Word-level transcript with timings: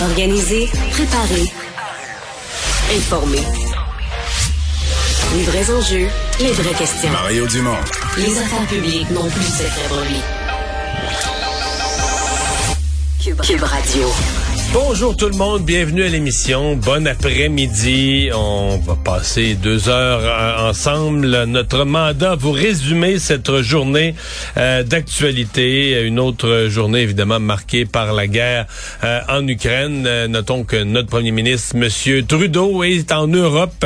Organiser, 0.00 0.68
préparer, 0.90 1.52
informer. 2.96 3.42
Les 5.34 5.42
vrais 5.44 5.70
enjeux, 5.70 6.08
les 6.40 6.52
vraies 6.52 6.74
questions. 6.74 7.10
Mario 7.10 7.46
Dumont. 7.46 7.76
Les 8.16 8.38
affaires 8.38 8.66
publiques 8.66 9.10
n'ont 9.10 9.28
plus 9.28 9.40
de 9.40 9.44
secret 9.44 9.88
pour 9.88 10.00
lui. 10.00 10.20
Cube, 13.22 13.40
Cube 13.42 13.62
Radio. 13.62 14.08
Bonjour 14.74 15.14
tout 15.14 15.28
le 15.28 15.36
monde, 15.36 15.66
bienvenue 15.66 16.02
à 16.02 16.08
l'émission. 16.08 16.76
Bon 16.76 17.06
après-midi. 17.06 18.30
On 18.34 18.78
va 18.78 18.94
passer 18.96 19.54
deux 19.54 19.90
heures 19.90 20.22
euh, 20.22 20.70
ensemble. 20.70 21.44
Notre 21.44 21.84
mandat, 21.84 22.36
vous 22.36 22.52
résumer 22.52 23.18
cette 23.18 23.60
journée 23.60 24.14
euh, 24.56 24.82
d'actualité. 24.82 26.02
Une 26.04 26.18
autre 26.18 26.68
journée 26.70 27.00
évidemment 27.00 27.38
marquée 27.38 27.84
par 27.84 28.14
la 28.14 28.26
guerre 28.26 28.66
euh, 29.04 29.20
en 29.28 29.46
Ukraine. 29.46 30.26
Notons 30.28 30.64
que 30.64 30.82
notre 30.82 31.08
premier 31.08 31.32
ministre, 31.32 31.76
Monsieur 31.76 32.24
Trudeau, 32.24 32.82
est 32.82 33.12
en 33.12 33.26
Europe 33.26 33.84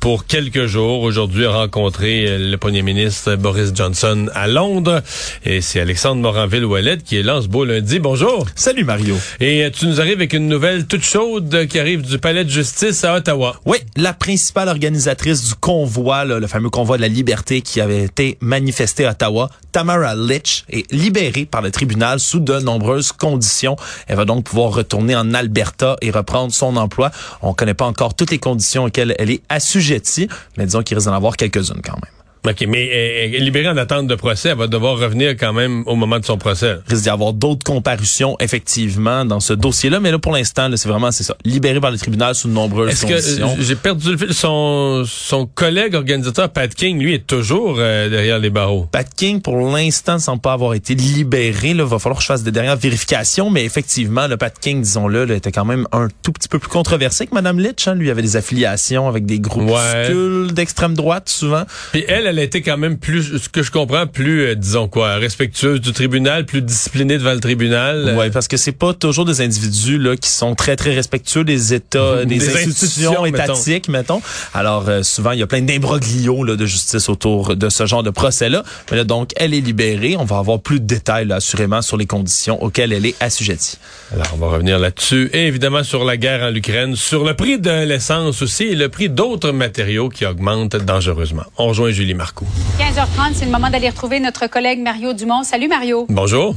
pour 0.00 0.26
quelques 0.26 0.66
jours. 0.66 1.02
Aujourd'hui, 1.02 1.46
a 1.46 1.50
rencontré 1.50 2.26
euh, 2.26 2.50
le 2.50 2.56
premier 2.56 2.82
ministre 2.82 3.34
Boris 3.36 3.72
Johnson 3.74 4.28
à 4.34 4.46
Londres. 4.46 5.02
Et 5.44 5.60
c'est 5.60 5.80
Alexandre 5.80 6.20
Moranville-Ouellette 6.22 7.04
qui 7.04 7.16
est 7.16 7.22
là 7.22 7.40
ce 7.42 7.48
beau 7.48 7.64
lundi. 7.64 7.98
Bonjour. 7.98 8.46
Salut 8.54 8.84
Mario. 8.84 9.16
Et 9.40 9.64
euh, 9.64 9.70
tu 9.70 9.86
nous 9.86 10.00
arrives 10.00 10.14
avec 10.14 10.32
une 10.32 10.48
nouvelle 10.48 10.86
toute 10.86 11.04
chaude 11.04 11.66
qui 11.68 11.78
arrive 11.78 12.02
du 12.02 12.18
palais 12.18 12.44
de 12.44 12.50
justice 12.50 13.04
à 13.04 13.14
Ottawa. 13.16 13.56
Oui, 13.66 13.78
la 13.96 14.12
principale 14.12 14.68
organisatrice 14.68 15.48
du 15.48 15.54
convoi, 15.54 16.24
là, 16.24 16.38
le 16.38 16.46
fameux 16.46 16.70
convoi 16.70 16.96
de 16.96 17.02
la 17.02 17.08
liberté 17.08 17.60
qui 17.60 17.80
avait 17.80 18.04
été 18.04 18.38
manifesté 18.40 19.06
à 19.06 19.10
Ottawa, 19.10 19.50
Tamara 19.78 20.16
Litch, 20.16 20.64
est 20.70 20.90
libérée 20.92 21.46
par 21.46 21.62
le 21.62 21.70
tribunal 21.70 22.18
sous 22.18 22.40
de 22.40 22.58
nombreuses 22.58 23.12
conditions. 23.12 23.76
Elle 24.08 24.16
va 24.16 24.24
donc 24.24 24.42
pouvoir 24.42 24.72
retourner 24.72 25.14
en 25.14 25.34
Alberta 25.34 25.94
et 26.00 26.10
reprendre 26.10 26.52
son 26.52 26.74
emploi. 26.74 27.12
On 27.42 27.54
connaît 27.54 27.74
pas 27.74 27.86
encore 27.86 28.14
toutes 28.14 28.32
les 28.32 28.40
conditions 28.40 28.86
auxquelles 28.86 29.14
elle 29.20 29.30
est 29.30 29.40
assujettie, 29.48 30.28
mais 30.56 30.64
disons 30.64 30.82
qu'il 30.82 30.96
risque 30.96 31.06
d'en 31.06 31.14
avoir 31.14 31.36
quelques-unes 31.36 31.80
quand 31.84 31.94
même. 31.94 32.10
OK, 32.48 32.64
mais 32.66 32.86
elle 32.88 33.34
est 33.34 33.38
libérée 33.40 33.68
en 33.68 33.76
attente 33.76 34.06
de 34.06 34.14
procès. 34.14 34.50
Elle 34.50 34.58
va 34.58 34.66
devoir 34.66 34.98
revenir 34.98 35.30
quand 35.30 35.52
même 35.52 35.82
au 35.86 35.94
moment 35.96 36.18
de 36.18 36.24
son 36.24 36.38
procès. 36.38 36.76
Il 36.88 36.92
risque 36.92 37.04
d'y 37.04 37.10
avoir 37.10 37.32
d'autres 37.32 37.64
comparutions, 37.64 38.36
effectivement, 38.40 39.24
dans 39.24 39.40
ce 39.40 39.52
dossier-là. 39.52 40.00
Mais 40.00 40.10
là, 40.10 40.18
pour 40.18 40.32
l'instant, 40.32 40.68
là, 40.68 40.76
c'est 40.76 40.88
vraiment, 40.88 41.10
c'est 41.12 41.24
ça. 41.24 41.36
Libéré 41.44 41.80
par 41.80 41.90
le 41.90 41.98
tribunal 41.98 42.34
sous 42.34 42.48
de 42.48 42.52
nombreuses 42.52 42.90
Est-ce 42.90 43.06
que 43.06 43.12
conditions. 43.12 43.56
euh, 43.58 43.62
j'ai 43.62 43.76
perdu 43.76 44.12
le 44.12 44.16
fil? 44.18 44.34
Son, 44.34 45.04
son 45.06 45.46
collègue 45.46 45.94
organisateur, 45.94 46.48
Pat 46.50 46.72
King, 46.74 47.00
lui, 47.00 47.14
est 47.14 47.26
toujours 47.26 47.76
euh, 47.78 48.08
derrière 48.08 48.38
les 48.38 48.50
barreaux. 48.50 48.86
Pat 48.90 49.06
King, 49.14 49.40
pour 49.40 49.56
l'instant, 49.70 50.14
ne 50.14 50.18
semble 50.18 50.40
pas 50.40 50.52
avoir 50.52 50.74
été 50.74 50.94
libéré. 50.94 51.70
Il 51.70 51.82
va 51.82 51.98
falloir 51.98 52.18
que 52.18 52.22
je 52.22 52.28
fasse 52.28 52.42
des 52.42 52.52
dernières 52.52 52.76
vérifications, 52.76 53.50
mais 53.50 53.64
effectivement, 53.64 54.26
le 54.26 54.36
Pat 54.36 54.54
King, 54.58 54.82
disons-le, 54.82 55.24
là, 55.24 55.34
était 55.34 55.52
quand 55.52 55.64
même 55.64 55.86
un 55.92 56.08
tout 56.22 56.32
petit 56.32 56.48
peu 56.48 56.58
plus 56.58 56.68
controversé 56.68 57.26
que 57.26 57.34
Mme 57.34 57.60
Litch. 57.60 57.88
Hein. 57.88 57.94
Lui 57.94 58.10
avait 58.10 58.22
des 58.22 58.36
affiliations 58.36 59.08
avec 59.08 59.26
des 59.26 59.38
groupuscules 59.40 60.52
d'extrême 60.52 60.94
droite, 60.94 61.28
souvent. 61.28 61.64
Puis 61.92 62.04
elle, 62.08 62.26
elle 62.26 62.37
a 62.38 62.42
été 62.42 62.62
quand 62.62 62.76
même 62.76 62.98
plus, 62.98 63.38
ce 63.38 63.48
que 63.48 63.62
je 63.62 63.70
comprends, 63.70 64.06
plus, 64.06 64.46
euh, 64.46 64.54
disons 64.54 64.88
quoi, 64.88 65.16
respectueuse 65.16 65.80
du 65.80 65.92
tribunal, 65.92 66.46
plus 66.46 66.62
disciplinée 66.62 67.18
devant 67.18 67.34
le 67.34 67.40
tribunal. 67.40 68.14
Ouais, 68.16 68.30
parce 68.30 68.48
que 68.48 68.56
c'est 68.56 68.72
pas 68.72 68.94
toujours 68.94 69.24
des 69.24 69.40
individus 69.40 69.98
là 69.98 70.16
qui 70.16 70.30
sont 70.30 70.54
très 70.54 70.76
très 70.76 70.94
respectueux 70.94 71.44
des 71.44 71.74
États, 71.74 72.24
des, 72.24 72.38
Des 72.38 72.48
institutions, 72.48 73.26
étatiques, 73.26 73.88
mettons. 73.88 74.22
Alors 74.54 74.88
euh, 74.88 75.02
souvent 75.02 75.32
il 75.32 75.40
y 75.40 75.42
a 75.42 75.46
plein 75.46 75.62
d'imbroglios 75.62 76.56
de 76.56 76.66
justice 76.66 77.08
autour 77.08 77.56
de 77.56 77.68
ce 77.68 77.86
genre 77.86 78.02
de 78.02 78.10
procès-là. 78.10 78.62
Mais 78.90 78.96
là 78.96 79.04
donc 79.04 79.30
elle 79.36 79.54
est 79.54 79.60
libérée. 79.60 80.16
On 80.18 80.24
va 80.24 80.38
avoir 80.38 80.60
plus 80.60 80.80
de 80.80 80.86
détails 80.86 81.26
là, 81.26 81.36
assurément 81.36 81.82
sur 81.82 81.96
les 81.96 82.06
conditions 82.06 82.62
auxquelles 82.62 82.92
elle 82.92 83.06
est 83.06 83.16
assujettie. 83.20 83.78
Alors, 84.12 84.26
on 84.34 84.36
va 84.36 84.48
revenir 84.48 84.78
là-dessus. 84.78 85.30
Et 85.32 85.46
évidemment, 85.46 85.84
sur 85.84 86.04
la 86.04 86.16
guerre 86.16 86.42
en 86.42 86.54
Ukraine, 86.54 86.96
sur 86.96 87.24
le 87.24 87.34
prix 87.34 87.58
de 87.58 87.84
l'essence 87.84 88.42
aussi 88.42 88.64
et 88.64 88.74
le 88.74 88.88
prix 88.88 89.08
d'autres 89.08 89.52
matériaux 89.52 90.08
qui 90.08 90.24
augmentent 90.24 90.76
dangereusement. 90.76 91.44
On 91.58 91.66
rejoint 91.66 91.90
Julie 91.90 92.14
Marcoux. 92.28 92.46
15h30, 92.78 93.34
c'est 93.34 93.44
le 93.46 93.50
moment 93.50 93.70
d'aller 93.70 93.88
retrouver 93.88 94.20
notre 94.20 94.46
collègue 94.46 94.80
Mario 94.80 95.12
Dumont. 95.12 95.44
Salut 95.44 95.68
Mario. 95.68 96.06
Bonjour. 96.10 96.54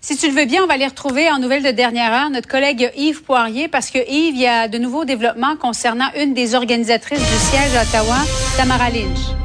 Si 0.00 0.16
tu 0.16 0.28
le 0.28 0.34
veux 0.34 0.46
bien, 0.46 0.62
on 0.64 0.66
va 0.66 0.74
aller 0.74 0.86
retrouver 0.86 1.30
en 1.30 1.38
nouvelle 1.38 1.62
de 1.62 1.70
dernière 1.70 2.12
heure 2.12 2.30
notre 2.30 2.48
collègue 2.48 2.90
Yves 2.96 3.22
Poirier 3.22 3.68
parce 3.68 3.90
que 3.90 3.98
Yves, 3.98 4.34
il 4.34 4.40
y 4.40 4.46
a 4.46 4.66
de 4.68 4.78
nouveaux 4.78 5.04
développements 5.04 5.56
concernant 5.56 6.08
une 6.18 6.32
des 6.32 6.54
organisatrices 6.54 7.18
du 7.18 7.36
siège 7.36 7.74
à 7.76 7.82
Ottawa, 7.82 8.16
Tamara 8.56 8.88
Lynch. 8.88 9.39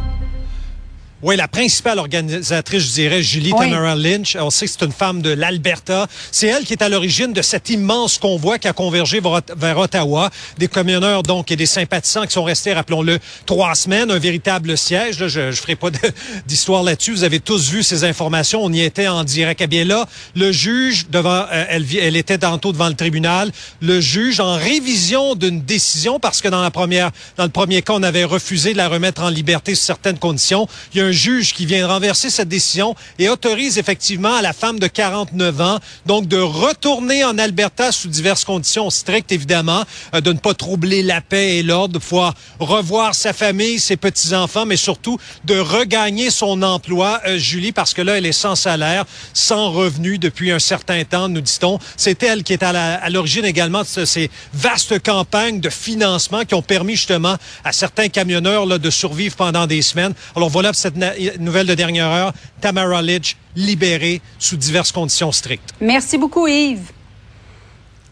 Oui, 1.26 1.36
la 1.38 1.48
principale 1.48 1.98
organisatrice, 1.98 2.84
je 2.84 2.94
dirais, 2.94 3.24
Julie 3.24 3.52
Oui. 3.52 3.72
Tamara 3.72 3.96
Lynch. 3.96 4.38
On 4.40 4.52
sait 4.52 4.68
que 4.68 4.72
c'est 4.72 4.86
une 4.86 4.92
femme 4.92 5.24
de 5.24 5.32
l'Alberta. 5.32 6.06
C'est 6.32 6.46
elle 6.46 6.66
qui 6.66 6.74
est 6.74 6.84
à 6.84 6.88
l'origine 6.88 7.34
de 7.34 7.42
cet 7.42 7.72
immense 7.72 8.20
convoi 8.20 8.60
qui 8.60 8.68
a 8.68 8.74
convergé 8.74 9.20
vers, 9.58 9.80
Ottawa. 9.80 10.30
Des 10.60 10.68
camionneurs, 10.68 11.24
donc, 11.24 11.50
et 11.50 11.56
des 11.56 11.66
sympathisants 11.66 12.28
qui 12.28 12.34
sont 12.34 12.44
restés, 12.44 12.74
rappelons-le, 12.74 13.18
trois 13.48 13.74
semaines. 13.74 14.12
Un 14.12 14.20
véritable 14.20 14.78
siège. 14.78 15.20
Là, 15.20 15.28
je 15.28 15.40
ne 15.40 15.52
ferai 15.52 15.76
pas 15.76 15.90
d'histoire 16.46 16.84
là-dessus. 16.84 17.14
Vous 17.14 17.24
avez 17.24 17.40
tous 17.40 17.72
vu 17.72 17.82
ces 17.82 18.04
informations. 18.04 18.64
On 18.64 18.72
y 18.72 18.82
était 18.82 19.08
en 19.08 19.24
direct. 19.24 19.62
Eh 19.62 19.68
bien 19.68 19.84
là, 19.84 20.06
le 20.36 20.52
juge, 20.52 21.08
devant, 21.10 21.48
euh, 21.52 21.66
elle, 21.70 22.18
était 22.18 22.38
tantôt 22.38 22.72
devant 22.72 22.90
le 22.90 22.94
tribunal. 22.94 23.52
Le 23.82 24.00
juge, 24.00 24.40
en 24.40 24.58
révision 24.58 25.34
d'une 25.34 25.64
décision, 25.64 26.20
parce 26.20 26.44
que 26.44 26.50
dans 26.50 26.62
la 26.62 26.70
première, 26.70 27.10
dans 27.36 27.46
le 27.46 27.50
premier 27.50 27.82
cas, 27.82 27.94
on 27.94 28.04
avait 28.04 28.26
refusé 28.26 28.74
de 28.74 28.78
la 28.78 28.90
remettre 28.90 29.24
en 29.24 29.30
liberté 29.30 29.74
sous 29.74 29.86
certaines 29.86 30.20
conditions. 30.20 30.68
Il 30.94 31.00
y 31.00 31.02
a 31.02 31.06
un 31.06 31.15
juge 31.16 31.54
qui 31.54 31.66
vient 31.66 31.88
renverser 31.88 32.30
cette 32.30 32.48
décision 32.50 32.96
et 33.18 33.30
autorise 33.30 33.78
effectivement 33.80 34.36
à 34.36 34.42
la 34.42 34.54
femme 34.54 34.78
de 34.80 34.88
49 34.88 35.62
ans, 35.62 35.80
donc 36.06 36.28
de 36.28 36.38
retourner 36.38 37.24
en 37.24 37.38
Alberta 37.38 37.92
sous 37.92 38.08
diverses 38.08 38.44
conditions 38.44 38.90
strictes, 38.90 39.32
évidemment, 39.32 39.84
euh, 40.14 40.22
de 40.22 40.32
ne 40.34 40.38
pas 40.38 40.54
troubler 40.54 41.02
la 41.02 41.22
paix 41.22 41.58
et 41.58 41.64
l'ordre, 41.64 41.94
de 41.96 42.00
pouvoir 42.00 42.34
revoir 42.60 43.16
sa 43.16 43.34
famille, 43.34 43.80
ses 43.80 43.98
petits-enfants, 43.98 44.66
mais 44.66 44.76
surtout 44.78 45.18
de 45.46 45.58
regagner 45.58 46.30
son 46.30 46.62
emploi, 46.62 47.22
euh, 47.28 47.38
Julie, 47.38 47.72
parce 47.72 47.94
que 47.94 48.02
là, 48.02 48.18
elle 48.18 48.26
est 48.26 48.32
sans 48.32 48.56
salaire, 48.56 49.06
sans 49.34 49.72
revenu 49.72 50.18
depuis 50.20 50.52
un 50.52 50.60
certain 50.60 51.04
temps, 51.04 51.30
nous 51.30 51.42
dit-on. 51.42 51.80
C'est 51.98 52.22
elle 52.24 52.44
qui 52.44 52.54
est 52.54 52.64
à 52.64 53.10
l'origine 53.10 53.46
également 53.46 53.82
de 53.84 53.88
ce- 53.88 54.06
ces 54.06 54.30
vastes 54.54 55.00
campagnes 55.04 55.60
de 55.62 55.70
financement 55.70 56.44
qui 56.46 56.54
ont 56.56 56.62
permis 56.62 56.96
justement 56.96 57.38
à 57.64 57.72
certains 57.72 58.10
camionneurs 58.10 58.68
de 58.68 58.90
survivre 58.90 59.36
pendant 59.36 59.68
des 59.68 59.82
semaines. 59.82 60.14
Alors 60.36 60.50
voilà 60.50 60.74
cette 60.74 60.95
nouvelle 61.40 61.68
de 61.68 61.74
dernière 61.74 62.08
heure. 62.08 62.34
Tamara 62.62 63.02
Litch 63.02 63.38
libérée 63.56 64.22
sous 64.40 64.58
diverses 64.58 64.92
conditions 64.92 65.32
strictes. 65.32 65.74
Merci 65.82 66.18
beaucoup, 66.18 66.48
Yves. 66.48 66.92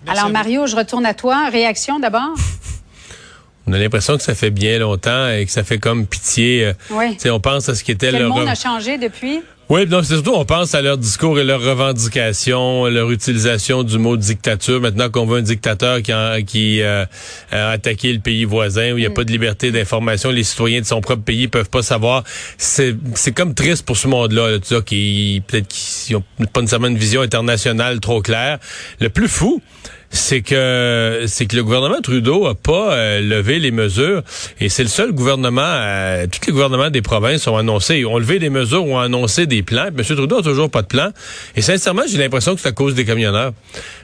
Merci 0.06 0.19
Alors. 0.19 0.31
Mario, 0.31 0.68
je 0.68 0.75
retourne 0.75 1.06
à 1.06 1.13
toi. 1.13 1.50
Réaction 1.50 2.00
d'abord? 2.00 2.35
On 3.65 3.74
a 3.74 3.80
l'impression 3.80 4.18
que 4.18 4.24
ça 4.24 4.36
fait 4.36 4.50
bien 4.51 4.77
longtemps 4.80 5.30
et 5.30 5.45
que 5.45 5.51
ça 5.51 5.63
fait 5.63 5.77
comme 5.80 6.06
pitié. 6.06 6.65
euh, 6.65 6.74
Oui. 6.92 7.13
tu 7.13 7.19
sais, 7.21 7.30
on 7.30 7.39
pense 7.39 7.69
à 7.69 7.75
ce 7.75 7.83
qui 7.83 7.92
était 7.92 8.12
Quel 8.12 8.21
leur... 8.24 8.30
monde 8.30 8.48
a 8.48 8.56
changé 8.56 8.98
depuis? 8.98 9.42
Oui, 9.69 9.86
donc 9.88 10.04
c'est 10.04 10.15
surtout 10.15 10.33
on 10.36 10.44
pense 10.44 10.75
à 10.75 10.81
leur 10.81 10.98
discours 10.98 11.39
et 11.39 11.45
leurs 11.45 11.62
revendications, 11.62 12.86
leur 12.88 13.10
utilisation 13.12 13.83
du 13.83 13.98
mot 13.98 14.18
dictature. 14.18 14.81
Maintenant 14.81 15.10
qu'on 15.10 15.25
veut 15.25 15.39
un 15.39 15.42
dictateur 15.42 16.01
qui, 16.01 16.12
a, 16.12 16.42
qui 16.42 16.81
euh, 16.81 17.06
a 17.50 17.69
attaqué 17.69 18.12
le 18.12 18.19
pays 18.19 18.44
voisin 18.44 18.92
où 18.92 18.98
il 18.98 19.01
n'y 19.01 19.06
a 19.06 19.10
pas 19.10 19.24
de 19.24 19.31
liberté 19.31 19.71
d'information, 19.71 20.31
les 20.31 20.44
citoyens 20.44 20.81
de 20.81 20.86
son 20.86 21.00
propre 21.00 21.24
pays 21.24 21.48
peuvent 21.48 21.69
pas 21.69 21.81
savoir. 21.81 22.25
C'est 22.57 22.94
c'est 23.16 23.31
comme 23.31 23.54
triste 23.54 23.86
pour 23.86 23.95
ce 23.95 24.09
monde-là, 24.09 24.51
là, 24.51 24.59
tu 24.59 24.75
sais, 24.75 24.83
qui 24.83 25.42
peut-être 25.48 25.69
qu'ils 25.69 26.18
ont 26.18 26.24
pas 26.51 26.59
nécessairement 26.59 26.88
une 26.88 26.98
vision 26.98 27.21
internationale 27.21 28.01
trop 28.01 28.21
claire. 28.21 28.59
Le 29.00 29.07
plus 29.09 29.30
fou, 29.30 29.62
c'est 30.13 30.42
que 30.42 31.24
c'est 31.25 31.48
que 31.48 31.56
le 31.56 31.63
gouvernement 31.63 32.00
Trudeau 32.01 32.45
a 32.45 32.54
pas 32.54 32.94
euh, 32.94 33.19
levé 33.19 33.57
les 33.57 33.71
mesures 33.71 34.21
et 34.60 34.69
c'est 34.69 34.83
le 34.83 34.89
seul 34.89 35.12
gouvernement 35.12 35.62
euh, 35.65 36.27
tous 36.27 36.48
les 36.48 36.54
gouvernements 36.54 36.92
des 36.92 37.01
provinces 37.01 37.48
ont 37.48 37.57
annoncé 37.57 38.06
ont 38.06 38.19
levé 38.19 38.38
des 38.38 38.51
mesures 38.51 38.86
ont 38.86 39.00
annoncé 39.00 39.48
des 39.48 39.63
plans. 39.63 39.88
M. 39.88 40.04
Trudeau 40.04 40.38
a 40.38 40.44
toujours 40.44 40.69
pas 40.69 40.83
de 40.83 40.88
plan 40.88 41.10
et 41.56 41.63
sincèrement, 41.63 42.04
j'ai 42.07 42.19
l'impression 42.19 42.54
que 42.54 42.62
c'est 42.62 42.68
à 42.68 42.74
cause 42.74 42.94
des 42.94 43.06
camionneurs. 43.06 43.54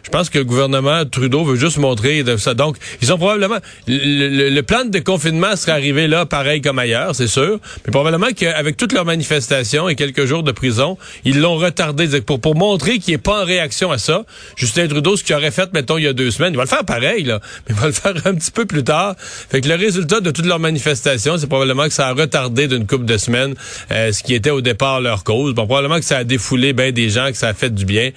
Je 0.01 0.09
pense 0.09 0.31
que 0.31 0.39
le 0.39 0.45
gouvernement 0.45 1.05
Trudeau 1.05 1.43
veut 1.43 1.55
juste 1.55 1.77
montrer 1.77 2.23
de 2.23 2.37
ça. 2.37 2.55
Donc, 2.55 2.77
ils 3.03 3.13
ont 3.13 3.17
probablement 3.17 3.57
le, 3.87 4.61
plan 4.61 4.85
de 4.85 4.89
déconfinement 4.89 5.55
serait 5.55 5.73
arrivé 5.73 6.07
là 6.07 6.25
pareil 6.25 6.61
comme 6.61 6.79
ailleurs, 6.79 7.13
c'est 7.13 7.27
sûr, 7.27 7.59
mais 7.85 7.91
probablement 7.91 8.31
qu'avec 8.35 8.77
toutes 8.77 8.93
leurs 8.93 9.05
manifestations 9.05 9.87
et 9.89 9.95
quelques 9.95 10.25
jours 10.25 10.41
de 10.41 10.51
prison, 10.51 10.97
ils 11.23 11.39
l'ont 11.39 11.55
retardé 11.55 12.21
pour 12.21 12.41
pour 12.41 12.55
montrer 12.55 12.97
qu'il 12.97 13.13
n'est 13.13 13.19
pas 13.19 13.43
en 13.43 13.45
réaction 13.45 13.91
à 13.91 13.99
ça. 13.99 14.25
Justin 14.55 14.87
Trudeau 14.87 15.15
ce 15.15 15.23
qu'il 15.23 15.35
aurait 15.35 15.51
fait 15.51 15.71
mettons 15.73 15.98
il 15.99 16.05
y 16.05 16.07
a 16.07 16.13
deux 16.13 16.31
semaines. 16.31 16.53
Il 16.53 16.57
va 16.57 16.63
le 16.63 16.69
faire 16.69 16.85
pareil, 16.85 17.23
là, 17.23 17.39
mais 17.67 17.75
il 17.75 17.79
va 17.79 17.87
le 17.87 17.93
faire 17.93 18.13
un 18.25 18.35
petit 18.35 18.51
peu 18.51 18.65
plus 18.65 18.83
tard. 18.83 19.15
Fait 19.19 19.61
que 19.61 19.67
le 19.67 19.75
résultat 19.75 20.19
de 20.19 20.31
toutes 20.31 20.45
leurs 20.45 20.59
manifestations, 20.59 21.37
c'est 21.37 21.47
probablement 21.47 21.85
que 21.85 21.93
ça 21.93 22.07
a 22.07 22.13
retardé 22.13 22.67
d'une 22.67 22.87
couple 22.87 23.05
de 23.05 23.17
semaines 23.17 23.55
euh, 23.91 24.11
ce 24.11 24.23
qui 24.23 24.33
était 24.33 24.51
au 24.51 24.61
départ 24.61 25.01
leur 25.01 25.23
cause. 25.23 25.53
Bon, 25.53 25.65
probablement 25.65 25.99
que 25.99 26.05
ça 26.05 26.17
a 26.17 26.23
défoulé 26.23 26.73
bien 26.73 26.91
des 26.91 27.09
gens, 27.09 27.27
que 27.27 27.37
ça 27.37 27.49
a 27.49 27.53
fait 27.53 27.73
du 27.73 27.85
bien. 27.85 28.11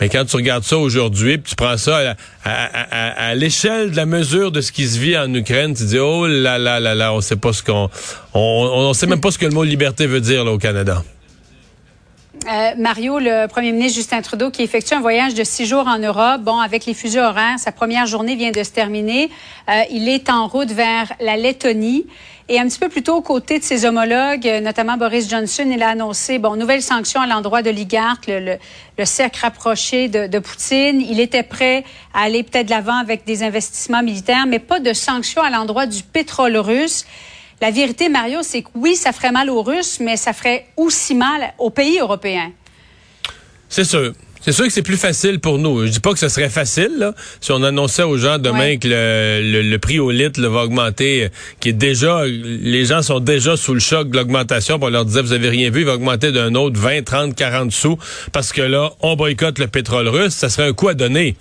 Mais 0.00 0.10
quand 0.10 0.26
tu 0.26 0.36
regardes 0.36 0.64
ça 0.64 0.76
aujourd'hui, 0.76 1.38
puis 1.38 1.50
tu 1.50 1.56
prends 1.56 1.78
ça 1.78 2.14
à, 2.44 3.34
l'échelle 3.34 3.92
de 3.92 3.96
la 3.96 4.04
mesure 4.04 4.52
de 4.52 4.60
ce 4.60 4.70
qui 4.70 4.86
se 4.86 4.98
vit 4.98 5.16
en 5.16 5.32
Ukraine, 5.32 5.74
tu 5.74 5.84
dis 5.84 5.98
oh 5.98 6.26
là 6.26 6.58
là 6.58 6.80
là 6.80 6.94
là, 6.94 7.14
on 7.14 7.22
sait 7.22 7.36
pas 7.36 7.54
ce 7.54 7.62
qu'on, 7.62 7.88
on, 8.34 8.40
on 8.40 8.92
sait 8.92 9.06
même 9.06 9.22
pas 9.22 9.30
ce 9.30 9.38
que 9.38 9.46
le 9.46 9.52
mot 9.52 9.64
liberté 9.64 10.06
veut 10.06 10.20
dire 10.20 10.44
là 10.44 10.52
au 10.52 10.58
Canada. 10.58 11.02
Euh, 12.48 12.74
Mario, 12.78 13.18
le 13.18 13.48
premier 13.48 13.72
ministre 13.72 13.96
Justin 13.96 14.22
Trudeau, 14.22 14.50
qui 14.50 14.62
effectue 14.62 14.94
un 14.94 15.00
voyage 15.00 15.34
de 15.34 15.42
six 15.42 15.66
jours 15.66 15.88
en 15.88 15.98
Europe, 15.98 16.42
bon, 16.42 16.60
avec 16.60 16.86
les 16.86 16.94
fuseaux 16.94 17.20
horaires, 17.20 17.58
sa 17.58 17.72
première 17.72 18.06
journée 18.06 18.36
vient 18.36 18.52
de 18.52 18.62
se 18.62 18.70
terminer. 18.70 19.30
Euh, 19.68 19.82
il 19.90 20.08
est 20.08 20.30
en 20.30 20.46
route 20.46 20.70
vers 20.70 21.12
la 21.18 21.36
Lettonie. 21.36 22.06
Et 22.48 22.60
un 22.60 22.68
petit 22.68 22.78
peu 22.78 22.88
plus 22.88 23.02
tôt, 23.02 23.16
aux 23.16 23.22
côtés 23.22 23.58
de 23.58 23.64
ses 23.64 23.84
homologues, 23.84 24.48
notamment 24.62 24.96
Boris 24.96 25.28
Johnson, 25.28 25.64
il 25.68 25.82
a 25.82 25.88
annoncé, 25.88 26.38
bon, 26.38 26.54
nouvelles 26.54 26.82
sanctions 26.82 27.20
à 27.20 27.26
l'endroit 27.26 27.62
de 27.62 27.70
le, 27.70 28.56
le, 28.96 29.04
cercle 29.04 29.40
rapproché 29.42 30.06
de, 30.06 30.28
de, 30.28 30.38
Poutine. 30.38 31.00
Il 31.00 31.18
était 31.18 31.42
prêt 31.42 31.82
à 32.14 32.22
aller 32.22 32.44
peut-être 32.44 32.66
de 32.66 32.70
l'avant 32.70 32.98
avec 32.98 33.24
des 33.24 33.42
investissements 33.42 34.04
militaires, 34.04 34.46
mais 34.46 34.60
pas 34.60 34.78
de 34.78 34.92
sanctions 34.92 35.42
à 35.42 35.50
l'endroit 35.50 35.86
du 35.86 36.04
pétrole 36.04 36.56
russe. 36.56 37.04
La 37.60 37.70
vérité, 37.70 38.08
Mario, 38.08 38.40
c'est 38.42 38.62
que 38.62 38.68
oui, 38.74 38.96
ça 38.96 39.12
ferait 39.12 39.32
mal 39.32 39.48
aux 39.48 39.62
Russes, 39.62 39.98
mais 40.00 40.16
ça 40.16 40.32
ferait 40.32 40.66
aussi 40.76 41.14
mal 41.14 41.54
aux 41.58 41.70
pays 41.70 41.98
européens. 41.98 42.52
C'est 43.68 43.84
sûr. 43.84 44.12
C'est 44.42 44.52
sûr 44.52 44.66
que 44.66 44.72
c'est 44.72 44.82
plus 44.82 44.96
facile 44.96 45.40
pour 45.40 45.58
nous. 45.58 45.86
Je 45.86 45.90
dis 45.90 45.98
pas 45.98 46.12
que 46.12 46.20
ce 46.20 46.28
serait 46.28 46.50
facile 46.50 46.92
là, 46.98 47.14
si 47.40 47.50
on 47.50 47.64
annonçait 47.64 48.04
aux 48.04 48.16
gens 48.16 48.38
demain 48.38 48.76
que 48.76 48.86
le, 48.86 49.76
prix 49.78 49.98
au 49.98 50.12
litre 50.12 50.40
va 50.40 50.62
augmenter, 50.62 51.30
qui 51.58 51.70
est 51.70 51.72
déjà, 51.72 52.24
les 52.26 52.84
gens 52.84 53.02
sont 53.02 53.18
déjà 53.18 53.56
sous 53.56 53.74
le 53.74 53.80
choc 53.80 54.08
de 54.08 54.16
l'augmentation. 54.16 54.78
On 54.80 54.88
leur 54.88 55.04
disait 55.04 55.22
vous 55.22 55.32
avez 55.32 55.48
rien 55.48 55.70
vu, 55.70 55.80
il 55.80 55.86
va 55.86 55.94
augmenter 55.94 56.30
d'un 56.30 56.54
autre 56.54 56.78
20, 56.78 57.02
30, 57.02 57.34
40 57.34 57.72
sous 57.72 57.98
parce 58.30 58.52
que 58.52 58.62
là 58.62 58.92
on 59.00 59.16
boycotte 59.16 59.58
le 59.58 59.66
pétrole 59.66 60.06
russe. 60.06 60.34
Ça 60.34 60.48
serait 60.48 60.68
un 60.68 60.72
coup 60.72 60.86
à 60.86 60.94
donner. 60.94 61.34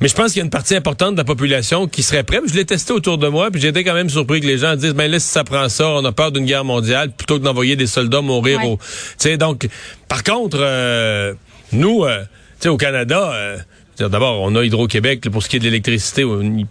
Mais 0.00 0.08
je 0.08 0.14
pense 0.14 0.32
qu'il 0.32 0.38
y 0.38 0.42
a 0.42 0.44
une 0.44 0.50
partie 0.50 0.74
importante 0.74 1.12
de 1.12 1.18
la 1.18 1.24
population 1.24 1.86
qui 1.86 2.02
serait 2.02 2.22
prête. 2.22 2.42
Je 2.46 2.54
l'ai 2.54 2.64
testé 2.64 2.92
autour 2.92 3.18
de 3.18 3.28
moi, 3.28 3.50
puis 3.50 3.60
j'ai 3.60 3.68
été 3.68 3.84
quand 3.84 3.94
même 3.94 4.10
surpris 4.10 4.40
que 4.40 4.46
les 4.46 4.58
gens 4.58 4.76
disent, 4.76 4.94
ben 4.94 5.10
là, 5.10 5.18
si 5.18 5.28
ça 5.28 5.44
prend 5.44 5.68
ça, 5.68 5.88
on 5.88 6.04
a 6.04 6.12
peur 6.12 6.32
d'une 6.32 6.44
guerre 6.44 6.64
mondiale, 6.64 7.10
plutôt 7.12 7.38
que 7.38 7.44
d'envoyer 7.44 7.76
des 7.76 7.86
soldats 7.86 8.20
mourir 8.20 8.64
au... 8.64 8.76
Tu 8.76 8.82
sais, 9.18 9.36
donc, 9.36 9.68
par 10.08 10.22
contre, 10.22 10.58
euh, 10.60 11.34
nous, 11.72 12.04
euh, 12.04 12.20
tu 12.20 12.26
sais, 12.60 12.68
au 12.68 12.76
Canada... 12.76 13.32
Euh, 13.32 13.56
D'abord, 13.98 14.42
on 14.42 14.54
a 14.56 14.62
Hydro-Québec 14.62 15.30
pour 15.30 15.42
ce 15.42 15.48
qui 15.48 15.56
est 15.56 15.58
de 15.58 15.64
l'électricité. 15.64 16.24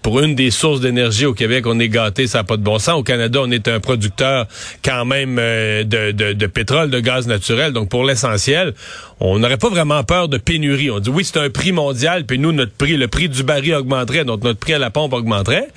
Pour 0.03 0.19
une 0.19 0.35
des 0.35 0.51
sources 0.51 0.79
d'énergie 0.79 1.25
au 1.25 1.33
Québec, 1.33 1.65
on 1.65 1.79
est 1.79 1.89
gâté, 1.89 2.27
ça 2.27 2.39
n'a 2.39 2.43
pas 2.43 2.55
de 2.55 2.61
bon 2.61 2.77
sens. 2.77 2.99
Au 2.99 3.03
Canada, 3.03 3.39
on 3.41 3.49
est 3.49 3.67
un 3.67 3.79
producteur 3.79 4.45
quand 4.83 5.05
même 5.05 5.37
euh, 5.39 5.83
de, 5.83 6.11
de, 6.11 6.33
de, 6.33 6.47
pétrole, 6.47 6.91
de 6.91 6.99
gaz 6.99 7.25
naturel. 7.25 7.73
Donc, 7.73 7.89
pour 7.89 8.03
l'essentiel, 8.03 8.73
on 9.19 9.39
n'aurait 9.39 9.57
pas 9.57 9.69
vraiment 9.69 10.03
peur 10.03 10.29
de 10.29 10.37
pénurie. 10.37 10.91
On 10.91 10.99
dit 10.99 11.09
oui, 11.09 11.25
c'est 11.25 11.39
un 11.39 11.49
prix 11.49 11.71
mondial, 11.71 12.25
puis 12.25 12.37
nous, 12.37 12.51
notre 12.51 12.73
prix, 12.73 12.95
le 12.95 13.07
prix 13.07 13.27
du 13.27 13.41
baril 13.41 13.73
augmenterait, 13.73 14.23
donc 14.23 14.43
notre 14.43 14.59
prix 14.59 14.73
à 14.73 14.79
la 14.79 14.91
pompe 14.91 15.13
augmenterait. 15.13 15.69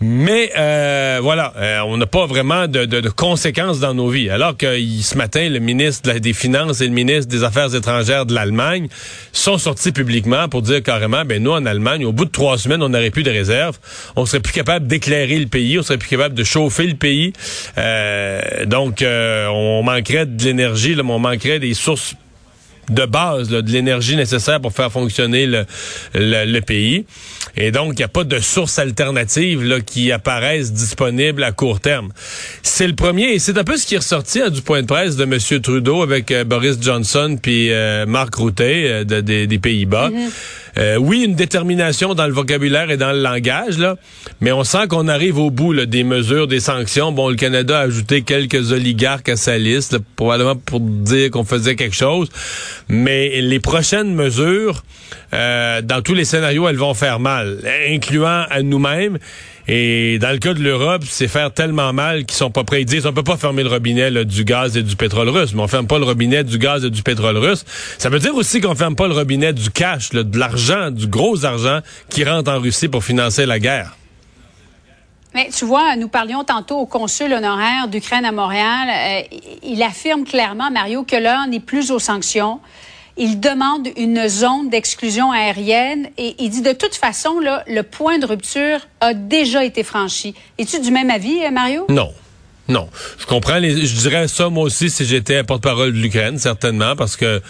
Mais 0.00 0.50
euh, 0.58 1.20
voilà, 1.22 1.54
euh, 1.56 1.80
on 1.86 1.96
n'a 1.96 2.06
pas 2.06 2.26
vraiment 2.26 2.66
de, 2.66 2.84
de, 2.84 3.08
conséquences 3.08 3.80
dans 3.80 3.94
nos 3.94 4.08
vies. 4.08 4.28
Alors 4.28 4.56
que 4.56 4.76
ce 5.00 5.16
matin, 5.16 5.48
le 5.48 5.60
ministre 5.60 6.12
des 6.12 6.32
Finances 6.32 6.80
et 6.80 6.86
le 6.86 6.92
ministre 6.92 7.30
des 7.30 7.44
Affaires 7.44 7.74
étrangères 7.74 8.26
de 8.26 8.34
l'Allemagne 8.34 8.88
sont 9.32 9.56
sortis 9.56 9.92
publiquement 9.92 10.48
pour 10.48 10.62
dire 10.62 10.82
carrément, 10.82 11.24
ben 11.24 11.42
nous 11.42 11.52
en 11.52 11.64
Allemagne, 11.64 12.04
au 12.04 12.12
bout 12.12 12.24
de 12.24 12.30
trois 12.30 12.58
semaines, 12.58 12.82
on 12.82 12.88
n'aurait 12.88 13.10
plus 13.10 13.22
de 13.22 13.30
réserves, 13.30 13.78
on 14.16 14.26
serait 14.26 14.40
plus 14.40 14.52
capable 14.52 14.86
d'éclairer 14.86 15.38
le 15.38 15.46
pays, 15.46 15.78
on 15.78 15.82
serait 15.82 15.98
plus 15.98 16.10
capable 16.10 16.34
de 16.34 16.44
chauffer 16.44 16.86
le 16.86 16.96
pays. 16.96 17.32
Euh, 17.78 18.66
donc, 18.66 19.02
on 19.02 19.82
manquerait 19.84 20.26
de 20.26 20.44
l'énergie, 20.44 20.96
on 21.00 21.18
manquerait 21.18 21.60
des 21.60 21.74
sources 21.74 22.14
de 22.90 23.06
base 23.06 23.48
de 23.48 23.72
l'énergie 23.72 24.16
nécessaire 24.16 24.60
pour 24.60 24.72
faire 24.72 24.90
fonctionner 24.90 25.46
le, 25.46 25.64
le, 26.14 26.60
pays. 26.60 27.06
Et 27.56 27.70
donc, 27.70 27.92
il 27.94 27.98
n'y 27.98 28.04
a 28.04 28.08
pas 28.08 28.24
de 28.24 28.38
sources 28.38 28.78
alternatives 28.78 29.62
là, 29.62 29.80
qui 29.80 30.12
apparaissent 30.12 30.72
disponibles 30.72 31.42
à 31.42 31.52
court 31.52 31.80
terme. 31.80 32.10
C'est 32.62 32.86
le 32.86 32.94
premier, 32.94 33.32
et 33.32 33.38
c'est 33.38 33.58
un 33.58 33.64
peu 33.64 33.76
ce 33.76 33.86
qui 33.86 33.94
est 33.94 33.98
ressorti 33.98 34.40
hein, 34.40 34.50
du 34.50 34.62
point 34.62 34.82
de 34.82 34.86
presse 34.86 35.16
de 35.16 35.24
M. 35.24 35.38
Trudeau 35.60 36.02
avec 36.02 36.30
euh, 36.30 36.44
Boris 36.44 36.78
Johnson 36.80 37.38
puis 37.40 37.72
euh, 37.72 38.06
Marc 38.06 38.34
Routet 38.34 39.04
euh, 39.10 39.22
des 39.22 39.58
Pays-Bas. 39.58 40.10
Mm-hmm. 40.10 40.30
Euh, 40.76 40.96
oui, 40.96 41.22
une 41.24 41.34
détermination 41.36 42.14
dans 42.14 42.26
le 42.26 42.32
vocabulaire 42.32 42.90
et 42.90 42.96
dans 42.96 43.12
le 43.12 43.20
langage, 43.20 43.78
là, 43.78 43.96
mais 44.40 44.50
on 44.50 44.64
sent 44.64 44.88
qu'on 44.88 45.06
arrive 45.06 45.38
au 45.38 45.50
bout 45.50 45.72
là, 45.72 45.86
des 45.86 46.02
mesures, 46.02 46.48
des 46.48 46.58
sanctions. 46.58 47.12
Bon, 47.12 47.28
le 47.28 47.36
Canada 47.36 47.78
a 47.78 47.82
ajouté 47.82 48.22
quelques 48.22 48.72
oligarques 48.72 49.28
à 49.28 49.36
sa 49.36 49.56
liste, 49.56 49.98
probablement 50.16 50.56
pour 50.56 50.80
dire 50.80 51.30
qu'on 51.30 51.44
faisait 51.44 51.76
quelque 51.76 51.94
chose, 51.94 52.28
mais 52.88 53.40
les 53.40 53.60
prochaines 53.60 54.14
mesures, 54.14 54.82
euh, 55.34 55.82
dans 55.82 56.00
tous 56.00 56.14
les 56.14 56.24
scénarios, 56.24 56.68
elles 56.68 56.76
vont 56.76 56.94
faire 56.94 57.18
mal, 57.18 57.58
incluant 57.88 58.44
à 58.48 58.62
nous-mêmes. 58.62 59.18
Et 59.66 60.18
dans 60.18 60.30
le 60.30 60.38
cas 60.38 60.54
de 60.54 60.60
l'Europe, 60.60 61.02
c'est 61.08 61.26
faire 61.26 61.52
tellement 61.52 61.92
mal 61.92 62.24
qu'ils 62.26 62.36
sont 62.36 62.50
pas 62.50 62.64
prêts. 62.64 62.82
Ils 62.82 62.86
disent, 62.86 63.06
on 63.06 63.12
peut 63.12 63.24
pas 63.24 63.36
fermer 63.36 63.62
le 63.62 63.70
robinet 63.70 64.24
du 64.24 64.44
gaz 64.44 64.76
et 64.76 64.82
du 64.82 64.94
pétrole 64.94 65.30
russe, 65.30 65.54
mais 65.54 65.62
on 65.62 65.68
ferme 65.68 65.86
pas 65.86 65.98
le 65.98 66.04
robinet 66.04 66.44
du 66.44 66.58
gaz 66.58 66.84
et 66.84 66.90
du 66.90 67.02
pétrole 67.02 67.38
russe. 67.38 67.64
Ça 67.98 68.10
veut 68.10 68.18
dire 68.18 68.34
aussi 68.34 68.60
qu'on 68.60 68.74
ferme 68.74 68.94
pas 68.94 69.08
le 69.08 69.14
robinet 69.14 69.52
du 69.52 69.70
cash, 69.70 70.10
de 70.10 70.38
l'argent, 70.38 70.90
du 70.90 71.06
gros 71.06 71.44
argent 71.44 71.80
qui 72.10 72.24
rentre 72.24 72.50
en 72.50 72.60
Russie 72.60 72.88
pour 72.88 73.02
financer 73.02 73.46
la 73.46 73.58
guerre. 73.58 73.96
Mais 75.34 75.48
tu 75.48 75.64
vois, 75.64 75.96
nous 75.96 76.08
parlions 76.08 76.44
tantôt 76.44 76.78
au 76.78 76.86
consul 76.86 77.32
honoraire 77.32 77.88
d'Ukraine 77.88 78.24
à 78.24 78.30
Montréal. 78.30 78.88
Euh, 78.88 79.36
il 79.64 79.82
affirme 79.82 80.24
clairement, 80.24 80.70
Mario, 80.70 81.02
que 81.02 81.16
l'heure 81.16 81.48
n'est 81.48 81.58
plus 81.58 81.90
aux 81.90 81.98
sanctions 81.98 82.60
il 83.16 83.40
demande 83.40 83.88
une 83.96 84.28
zone 84.28 84.70
d'exclusion 84.70 85.30
aérienne 85.30 86.08
et 86.18 86.34
il 86.38 86.50
dit 86.50 86.62
de 86.62 86.72
toute 86.72 86.94
façon, 86.94 87.38
là, 87.40 87.62
le 87.66 87.82
point 87.82 88.18
de 88.18 88.26
rupture 88.26 88.80
a 89.00 89.14
déjà 89.14 89.64
été 89.64 89.82
franchi. 89.84 90.34
Es-tu 90.58 90.80
du 90.80 90.90
même 90.90 91.10
avis, 91.10 91.44
euh, 91.44 91.50
Mario? 91.50 91.86
Non. 91.88 92.12
Non. 92.66 92.88
Je 93.18 93.26
comprends. 93.26 93.60
Je 93.60 93.96
dirais 94.00 94.26
ça, 94.26 94.48
moi 94.48 94.64
aussi, 94.64 94.90
si 94.90 95.04
j'étais 95.04 95.44
porte-parole 95.44 95.92
de 95.92 95.98
l'Ukraine, 95.98 96.38
certainement, 96.38 96.96
parce 96.96 97.16
que 97.16 97.42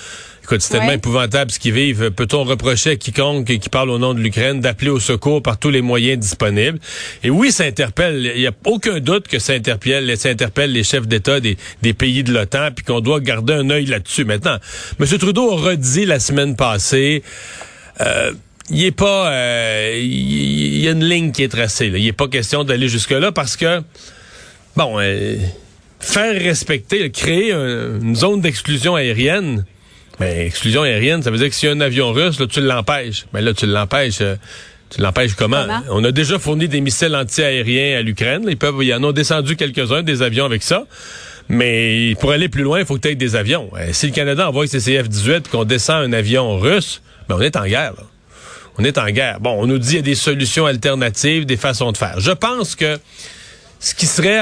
Écoute, 0.45 0.61
c'est 0.61 0.75
tellement 0.77 0.93
épouvantable 0.93 1.51
ce 1.51 1.59
qu'ils 1.59 1.73
vivent. 1.73 2.11
Peut-on 2.11 2.45
reprocher 2.45 2.91
à 2.91 2.97
quiconque 2.97 3.47
qui 3.47 3.71
parle 3.71 3.89
au 3.89 3.99
nom 3.99 4.13
de 4.13 4.21
l'Ukraine 4.21 4.61
d'appeler 4.61 4.91
au 4.91 5.01
secours 5.01 5.43
par 5.43 5.57
tous 5.57 5.71
les 5.71 5.81
moyens 5.81 6.19
disponibles? 6.19 6.79
Et 7.23 7.31
oui, 7.31 7.51
ça 7.51 7.65
interpelle. 7.65 8.31
Il 8.35 8.43
n'y 8.43 8.47
a 8.47 8.53
aucun 8.67 9.01
doute 9.01 9.27
que 9.27 9.39
ça 9.39 9.55
interpelle, 9.55 10.15
ça 10.19 10.29
interpelle 10.29 10.71
les 10.71 10.85
chefs 10.85 11.09
d'État 11.09 11.41
des, 11.41 11.57
des, 11.81 11.95
pays 11.95 12.23
de 12.23 12.31
l'OTAN, 12.31 12.73
puis 12.77 12.85
qu'on 12.85 13.01
doit 13.01 13.21
garder 13.21 13.55
un 13.55 13.71
œil 13.71 13.87
là-dessus. 13.87 14.27
Maintenant, 14.27 14.59
M. 15.01 15.07
Trudeau 15.19 15.51
a 15.51 15.57
redit 15.57 16.05
la 16.05 16.21
semaine 16.21 16.57
passée. 16.57 17.23
Euh, 18.03 18.33
il 18.69 18.85
est 18.85 18.91
pas, 18.91 19.33
euh, 19.33 19.99
il 19.99 20.77
y, 20.77 20.89
a 20.89 20.91
une 20.91 21.05
ligne 21.05 21.33
qui 21.33 21.43
est 21.43 21.49
tracée. 21.49 21.89
Là. 21.89 21.97
Il 21.97 22.05
n'est 22.05 22.13
pas 22.13 22.29
question 22.29 22.65
d'aller 22.65 22.89
jusque 22.89 23.13
là 23.13 23.33
parce 23.33 23.57
que, 23.57 23.81
bon, 24.77 25.01
euh, 25.01 25.37
faire 26.01 26.39
respecter, 26.39 27.11
créer 27.11 27.51
une 27.53 28.15
zone 28.15 28.43
d'exclusion 28.43 28.95
aérienne, 28.95 29.65
mais 30.21 30.47
exclusion 30.47 30.83
aérienne, 30.83 31.23
ça 31.23 31.30
veut 31.30 31.38
dire 31.38 31.49
que 31.49 31.54
si 31.54 31.66
y 31.66 31.68
a 31.68 31.73
un 31.73 31.80
avion 31.80 32.12
russe, 32.12 32.38
là, 32.38 32.47
tu 32.47 32.61
l'empêches. 32.61 33.26
Mais 33.33 33.42
là, 33.42 33.52
tu 33.52 33.66
l'empêches. 33.66 34.21
Euh, 34.21 34.37
tu 34.90 35.00
l'empêches 35.00 35.35
comment? 35.35 35.66
On 35.90 36.04
a 36.04 36.12
déjà 36.12 36.38
fourni 36.38 36.68
des 36.68 36.80
missiles 36.80 37.16
anti-aériens 37.16 37.99
à 37.99 38.02
l'Ukraine. 38.02 38.44
Ils 38.47 38.56
peuvent, 38.56 38.76
ils 38.83 38.94
en 38.94 39.02
ont 39.02 39.12
descendu 39.12 39.56
quelques-uns 39.56 40.02
des 40.02 40.23
avions 40.23 40.44
avec 40.44 40.62
ça. 40.62 40.85
Mais 41.49 42.14
pour 42.21 42.30
aller 42.30 42.49
plus 42.49 42.62
loin, 42.62 42.80
il 42.80 42.87
faut 42.87 42.94
que 42.94 43.00
tu 43.00 43.09
aies 43.09 43.14
des 43.14 43.37
avions. 43.37 43.71
Euh, 43.76 43.88
si 43.92 44.06
le 44.06 44.12
Canada 44.12 44.49
envoie 44.49 44.66
ses 44.66 44.78
CF-18 44.78 45.37
et 45.37 45.40
qu'on 45.50 45.64
descend 45.64 46.04
un 46.04 46.12
avion 46.12 46.59
russe, 46.59 47.02
ben 47.28 47.37
on 47.38 47.40
est 47.40 47.56
en 47.56 47.66
guerre. 47.66 47.94
On 48.78 48.85
est 48.85 48.99
en 48.99 49.09
guerre. 49.11 49.40
Bon, 49.40 49.62
on 49.62 49.66
nous 49.66 49.78
dit 49.78 49.88
qu'il 49.88 49.97
y 49.97 50.00
a 50.00 50.02
des 50.02 50.14
solutions 50.14 50.66
alternatives, 50.66 51.44
des 51.44 51.56
façons 51.56 51.92
de 51.92 51.97
faire. 51.97 52.18
Je 52.18 52.33
pense 52.33 52.75
que 52.76 52.99
ce 53.78 53.94
qui 53.94 54.06
serait 54.06 54.40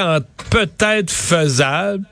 peut-être 0.50 1.10
faisable, 1.10 2.04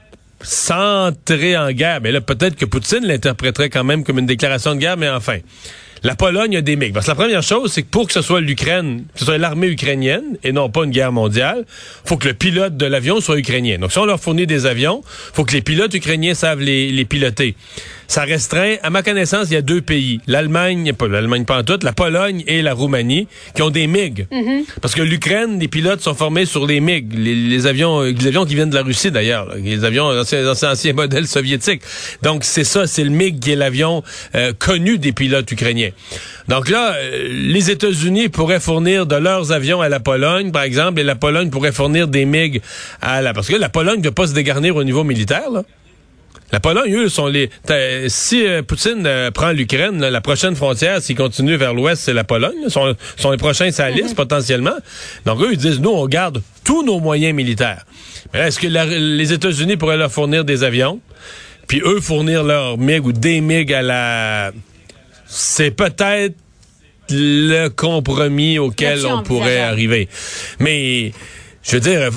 sans 0.42 1.09
en 1.09 1.73
guerre. 1.73 2.00
Mais 2.02 2.12
là, 2.12 2.20
peut-être 2.20 2.56
que 2.56 2.64
Poutine 2.64 3.06
l'interpréterait 3.06 3.70
quand 3.70 3.85
même 3.85 4.04
comme 4.04 4.18
une 4.18 4.26
déclaration 4.26 4.75
de 4.75 4.80
guerre, 4.80 4.97
mais 4.97 5.09
enfin. 5.09 5.38
La 6.02 6.14
Pologne 6.14 6.56
a 6.56 6.62
des 6.62 6.76
MiG. 6.76 6.94
Parce 6.94 7.04
que 7.04 7.11
la 7.11 7.14
première 7.14 7.42
chose, 7.42 7.73
c'est 7.73 7.82
que 7.82 7.88
pour 7.88 8.06
que 8.06 8.14
ce 8.14 8.23
soit 8.23 8.40
l'Ukraine, 8.40 9.04
que 9.12 9.18
ce 9.18 9.26
soit 9.26 9.37
l'armée 9.37 9.66
ukrainienne 9.66 10.38
et 10.42 10.50
non 10.50 10.70
pas 10.70 10.85
une 10.85 10.92
guerre 10.92 11.12
mondiale, 11.12 11.66
faut 12.06 12.16
que 12.16 12.28
le 12.28 12.32
pilote 12.32 12.78
de 12.78 12.87
l'avion 12.87 13.20
soit 13.20 13.38
ukrainien. 13.38 13.76
Donc 13.76 13.92
si 13.92 13.99
on 13.99 14.06
leur 14.06 14.18
fournit 14.18 14.47
des 14.47 14.64
avions, 14.64 15.02
faut 15.04 15.44
que 15.44 15.52
les 15.52 15.61
pilotes 15.61 15.92
ukrainiens 15.92 16.32
savent 16.32 16.62
les 16.62 17.04
piloter. 17.04 17.54
Ça 18.10 18.22
restreint, 18.22 18.74
à 18.82 18.90
ma 18.90 19.04
connaissance, 19.04 19.46
il 19.50 19.54
y 19.54 19.56
a 19.56 19.62
deux 19.62 19.82
pays. 19.82 20.20
L'Allemagne, 20.26 20.92
pas 20.94 21.06
l'Allemagne 21.06 21.44
pas 21.44 21.60
en 21.60 21.62
tout, 21.62 21.78
la 21.84 21.92
Pologne 21.92 22.42
et 22.48 22.60
la 22.60 22.74
Roumanie, 22.74 23.28
qui 23.54 23.62
ont 23.62 23.70
des 23.70 23.86
MiG. 23.86 24.26
Parce 24.82 24.96
que 24.96 25.02
l'Ukraine, 25.02 25.60
les 25.60 25.68
pilotes 25.68 26.00
sont 26.00 26.16
formés 26.16 26.44
sur 26.44 26.66
les 26.66 26.80
MiG, 26.80 27.06
les, 27.14 27.36
les 27.36 27.66
avions, 27.68 28.00
les 28.02 28.26
avions 28.26 28.44
qui 28.44 28.56
viennent 28.56 28.70
de 28.70 28.74
la 28.74 28.82
Russie 28.82 29.12
d'ailleurs, 29.12 29.54
les 29.54 29.84
avions 29.84 30.06
anciens, 30.06 30.44
anciens, 30.48 30.72
anciens 30.72 30.92
modèles 30.92 31.28
soviétiques. 31.28 31.82
Donc 32.24 32.42
c'est 32.42 32.64
ça, 32.64 32.88
c'est 32.88 33.04
le 33.04 33.10
MiG 33.10 33.38
qui 33.38 33.52
est 33.52 33.56
l'avion 33.56 34.02
euh, 34.34 34.52
connu 34.58 34.98
des 34.98 35.12
pilotes 35.12 35.48
ukrainiens. 35.52 35.90
Donc 36.48 36.68
là, 36.68 36.94
euh, 36.96 37.28
les 37.30 37.70
États-Unis 37.70 38.28
pourraient 38.28 38.58
fournir 38.58 39.06
de 39.06 39.14
leurs 39.14 39.52
avions 39.52 39.82
à 39.82 39.88
la 39.88 40.00
Pologne, 40.00 40.50
par 40.50 40.64
exemple, 40.64 40.98
et 40.98 41.04
la 41.04 41.14
Pologne 41.14 41.50
pourrait 41.50 41.70
fournir 41.70 42.08
des 42.08 42.24
MiG 42.24 42.60
à 43.00 43.22
la... 43.22 43.32
Parce 43.34 43.46
que 43.46 43.54
la 43.54 43.68
Pologne 43.68 43.98
ne 43.98 44.02
doit 44.02 44.12
pas 44.12 44.26
se 44.26 44.34
dégarnir 44.34 44.74
au 44.74 44.82
niveau 44.82 45.04
militaire, 45.04 45.48
là. 45.52 45.62
La 46.52 46.59
Pologne, 46.61 46.92
eux, 46.95 47.09
sont 47.09 47.26
les. 47.28 47.49
Si 48.09 48.45
euh, 48.45 48.62
Poutine 48.62 49.07
euh, 49.07 49.30
prend 49.30 49.50
l'Ukraine, 49.52 50.00
là, 50.00 50.11
la 50.11 50.21
prochaine 50.21 50.57
frontière, 50.57 51.00
s'il 51.00 51.16
continue 51.16 51.57
vers 51.57 51.75
l'ouest, 51.75 52.02
c'est 52.02 52.12
la 52.12 52.25
Pologne. 52.25 52.57
Ils 52.64 52.71
sont, 52.71 52.95
sont 53.16 53.30
les 53.30 53.37
prochains 53.37 53.71
la 53.78 53.90
liste, 53.90 54.16
potentiellement. 54.16 54.75
Donc, 55.26 55.40
eux, 55.42 55.50
ils 55.52 55.59
disent, 55.59 55.78
nous, 55.80 55.90
on 55.90 56.07
garde 56.07 56.42
tous 56.64 56.83
nos 56.85 56.99
moyens 56.99 57.35
militaires. 57.35 57.85
Mais 58.33 58.40
là, 58.40 58.49
est-ce 58.49 58.59
que 58.59 58.66
la- 58.66 58.85
les 58.85 59.33
États-Unis 59.33 59.76
pourraient 59.76 59.97
leur 59.97 60.11
fournir 60.11 60.45
des 60.45 60.64
avions? 60.64 61.00
Puis 61.69 61.80
eux 61.85 62.00
fournir 62.00 62.42
leurs 62.42 62.78
MiG 62.78 63.07
ou 63.07 63.12
des 63.12 63.40
MiG 63.40 63.73
à 63.73 63.83
la. 63.83 64.52
C'est 65.26 65.71
peut-être 65.71 66.35
le 67.11 67.69
compromis 67.69 68.59
auquel 68.59 69.07
on 69.07 69.23
pourrait 69.23 69.61
arriver. 69.61 70.09
Mais, 70.59 71.12
je 71.62 71.73
veux 71.76 71.80
dire, 71.80 72.11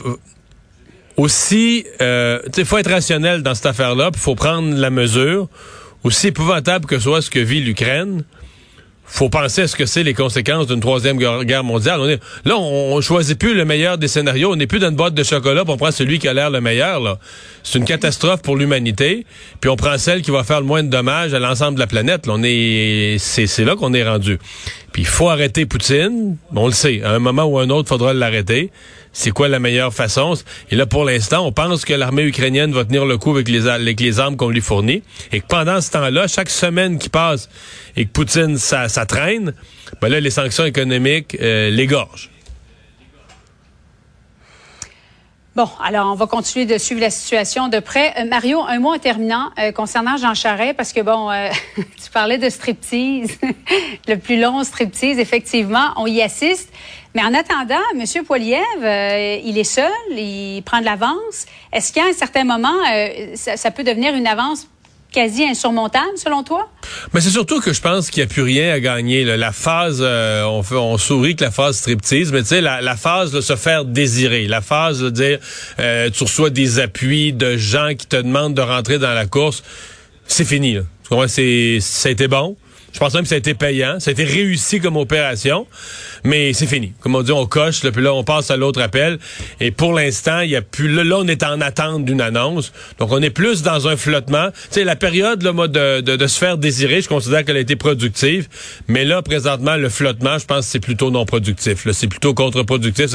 aussi, 1.17 1.85
euh, 2.01 2.39
sais, 2.53 2.65
faut 2.65 2.77
être 2.77 2.89
rationnel 2.89 3.43
dans 3.43 3.55
cette 3.55 3.67
affaire-là, 3.67 4.09
il 4.13 4.19
faut 4.19 4.35
prendre 4.35 4.75
la 4.75 4.89
mesure. 4.89 5.47
Aussi 6.03 6.27
épouvantable 6.27 6.85
que 6.85 6.99
soit 6.99 7.21
ce 7.21 7.29
que 7.29 7.39
vit 7.39 7.61
l'Ukraine, 7.61 8.23
faut 9.05 9.29
penser 9.29 9.61
à 9.61 9.67
ce 9.67 9.75
que 9.75 9.85
c'est 9.85 10.01
les 10.01 10.13
conséquences 10.13 10.67
d'une 10.67 10.79
troisième 10.79 11.17
guerre 11.17 11.63
mondiale. 11.63 11.99
On 11.99 12.09
est, 12.09 12.19
là, 12.45 12.57
on, 12.57 12.95
on 12.95 13.01
choisit 13.01 13.37
plus 13.37 13.53
le 13.53 13.63
meilleur 13.63 13.97
des 13.97 14.07
scénarios. 14.07 14.51
On 14.51 14.55
n'est 14.55 14.65
plus 14.65 14.79
dans 14.79 14.89
une 14.89 14.95
boîte 14.95 15.13
de 15.13 15.23
chocolat, 15.23 15.63
puis 15.63 15.73
on 15.73 15.77
prend 15.77 15.91
celui 15.91 16.19
qui 16.19 16.27
a 16.27 16.33
l'air 16.33 16.49
le 16.49 16.61
meilleur. 16.61 17.19
C'est 17.63 17.77
une 17.77 17.85
catastrophe 17.85 18.41
pour 18.41 18.55
l'humanité. 18.55 19.25
Puis 19.61 19.69
on 19.69 19.75
prend 19.75 19.97
celle 19.97 20.23
qui 20.23 20.31
va 20.31 20.43
faire 20.43 20.61
le 20.61 20.65
moins 20.65 20.83
de 20.83 20.89
dommages 20.89 21.33
à 21.33 21.39
l'ensemble 21.39 21.75
de 21.75 21.79
la 21.79 21.87
planète. 21.87 22.25
Là, 22.25 22.33
on 22.37 22.43
est, 22.43 23.17
c'est, 23.19 23.45
c'est 23.45 23.65
là 23.65 23.75
qu'on 23.75 23.93
est 23.93 24.03
rendu. 24.07 24.39
Puis 24.91 25.03
il 25.03 25.07
faut 25.07 25.29
arrêter 25.29 25.65
Poutine. 25.65 26.37
On 26.55 26.65
le 26.65 26.73
sait. 26.73 27.03
À 27.03 27.11
un 27.11 27.19
moment 27.19 27.43
ou 27.43 27.59
à 27.59 27.63
un 27.63 27.69
autre, 27.69 27.89
faudra 27.89 28.13
l'arrêter. 28.13 28.71
C'est 29.13 29.29
quoi 29.29 29.47
la 29.47 29.59
meilleure 29.59 29.93
façon? 29.93 30.33
Et 30.71 30.75
là, 30.75 30.87
pour 30.87 31.05
l'instant, 31.05 31.45
on 31.45 31.51
pense 31.51 31.85
que 31.85 31.93
l'armée 31.93 32.23
ukrainienne 32.23 32.73
va 32.73 32.83
tenir 32.83 33.05
le 33.05 33.17
coup 33.19 33.31
avec 33.31 33.47
les, 33.47 34.19
armes 34.19 34.35
qu'on 34.35 34.49
lui 34.49 34.61
fournit. 34.61 35.03
Et 35.31 35.39
que 35.39 35.47
pendant 35.47 35.79
ce 35.81 35.91
temps-là, 35.91 36.27
chaque 36.27 36.49
semaine 36.49 36.97
qui 36.97 37.09
passe 37.09 37.47
et 37.95 38.05
que 38.05 38.11
Poutine, 38.11 38.57
ça, 38.57 38.89
ça 38.89 39.05
traîne, 39.05 39.53
ben 40.01 40.09
là, 40.09 40.19
les 40.19 40.31
sanctions 40.31 40.65
économiques 40.65 41.37
euh, 41.39 41.69
l'égorgent. 41.69 42.31
Bon, 45.55 45.69
alors 45.83 46.11
on 46.11 46.15
va 46.15 46.25
continuer 46.25 46.65
de 46.65 46.79
suivre 46.79 46.99
la 46.99 47.11
situation 47.11 47.67
de 47.67 47.77
près. 47.77 48.11
Euh, 48.17 48.25
Mario, 48.25 48.63
un 48.67 48.79
mot 48.79 48.91
en 48.91 48.97
terminant 48.97 49.51
euh, 49.59 49.71
concernant 49.71 50.17
Jean 50.17 50.33
Charest, 50.33 50.75
parce 50.75 50.93
que 50.93 51.01
bon, 51.01 51.29
euh, 51.29 51.49
tu 51.77 52.09
parlais 52.11 52.39
de 52.39 52.49
striptease, 52.49 53.37
le 54.07 54.15
plus 54.15 54.41
long 54.41 54.63
striptease, 54.63 55.19
effectivement, 55.19 55.93
on 55.97 56.07
y 56.07 56.23
assiste. 56.23 56.73
Mais 57.15 57.21
en 57.21 57.33
attendant, 57.33 57.75
M. 57.95 58.25
Poiliev, 58.25 58.63
euh, 58.81 59.37
il 59.43 59.57
est 59.57 59.63
seul, 59.63 59.91
il 60.11 60.63
prend 60.65 60.79
de 60.79 60.85
l'avance. 60.85 61.45
Est-ce 61.71 61.93
qu'à 61.93 62.05
un 62.05 62.13
certain 62.13 62.43
moment, 62.43 62.73
euh, 62.91 63.35
ça, 63.35 63.69
peut 63.69 63.83
devenir 63.83 64.15
une 64.15 64.25
avance 64.25 64.67
quasi 65.11 65.43
insurmontable, 65.43 66.17
selon 66.17 66.43
toi? 66.43 66.71
Mais 67.13 67.21
c'est 67.21 67.29
surtout 67.29 67.59
que 67.59 67.71
je 67.71 67.81
pense 67.81 68.09
qu'il 68.09 68.23
n'y 68.23 68.31
a 68.31 68.33
plus 68.33 68.41
rien 68.41 68.73
à 68.73 68.79
gagner. 68.79 69.25
là. 69.25 69.37
La 69.37 69.51
phase, 69.51 69.99
euh, 70.01 70.43
on, 70.43 70.97
sourit 70.97 71.35
que 71.35 71.43
la 71.43 71.51
phase 71.51 71.77
striptease, 71.77 72.31
mais 72.31 72.41
tu 72.41 72.47
sais, 72.47 72.61
la, 72.61 72.97
phase 72.97 73.31
de 73.31 73.41
se 73.41 73.55
faire 73.55 73.85
désirer, 73.85 74.47
la 74.47 74.61
phase 74.61 74.99
de 74.99 75.11
dire 75.11 75.39
tu 75.77 76.23
reçois 76.23 76.49
des 76.49 76.79
appuis 76.79 77.31
de 77.31 77.57
gens 77.57 77.91
qui 77.95 78.07
te 78.07 78.15
demandent 78.15 78.55
de 78.55 78.61
rentrer 78.61 78.97
dans 78.97 79.13
la 79.13 79.27
course, 79.27 79.63
c'est 80.25 80.45
fini. 80.45 80.73
Là. 80.73 80.81
Tu 81.03 81.09
comprends? 81.09 81.27
Ça 81.27 81.41
a 81.41 82.11
été 82.11 82.27
bon. 82.27 82.57
Je 82.93 82.99
pense 82.99 83.13
même 83.15 83.23
que 83.23 83.29
ça 83.29 83.35
a 83.35 83.39
été 83.39 83.55
payant. 83.55 83.99
Ça 83.99 84.11
a 84.11 84.13
été 84.13 84.23
réussi 84.23 84.79
comme 84.79 84.97
opération, 84.97 85.65
mais 86.23 86.53
c'est 86.53 86.67
fini. 86.67 86.93
Comme 87.01 87.15
on 87.15 87.21
dit, 87.21 87.31
on 87.31 87.45
coche, 87.45 87.83
là, 87.83 87.91
puis 87.91 88.01
là, 88.03 88.13
on 88.13 88.23
passe 88.23 88.51
à 88.51 88.57
l'autre 88.57 88.81
appel. 88.81 89.19
Et 89.59 89.71
pour 89.71 89.93
l'instant, 89.93 90.39
il 90.41 90.51
y 90.51 90.55
a 90.55 90.61
plus. 90.61 90.87
Là, 90.93 91.03
là, 91.03 91.17
on 91.19 91.27
est 91.27 91.43
en 91.43 91.59
attente 91.61 92.05
d'une 92.05 92.21
annonce. 92.21 92.71
Donc, 92.99 93.11
on 93.11 93.21
est 93.21 93.29
plus 93.29 93.61
dans 93.63 93.87
un 93.87 93.97
flottement. 93.97 94.49
Tu 94.51 94.57
sais, 94.71 94.83
la 94.83 94.95
période 94.95 95.41
là, 95.43 95.51
moi, 95.53 95.67
de, 95.67 96.01
de, 96.01 96.15
de 96.15 96.27
se 96.27 96.37
faire 96.37 96.57
désirer, 96.57 97.01
je 97.01 97.09
considère 97.09 97.43
qu'elle 97.45 97.57
a 97.57 97.61
été 97.61 97.75
productive. 97.75 98.47
Mais 98.87 99.05
là, 99.05 99.21
présentement, 99.21 99.75
le 99.75 99.89
flottement, 99.89 100.37
je 100.37 100.45
pense 100.45 100.65
que 100.65 100.71
c'est 100.71 100.79
plutôt 100.79 101.11
non 101.11 101.25
productif. 101.25 101.87
C'est 101.91 102.07
plutôt 102.07 102.33
contre-productif. 102.33 103.07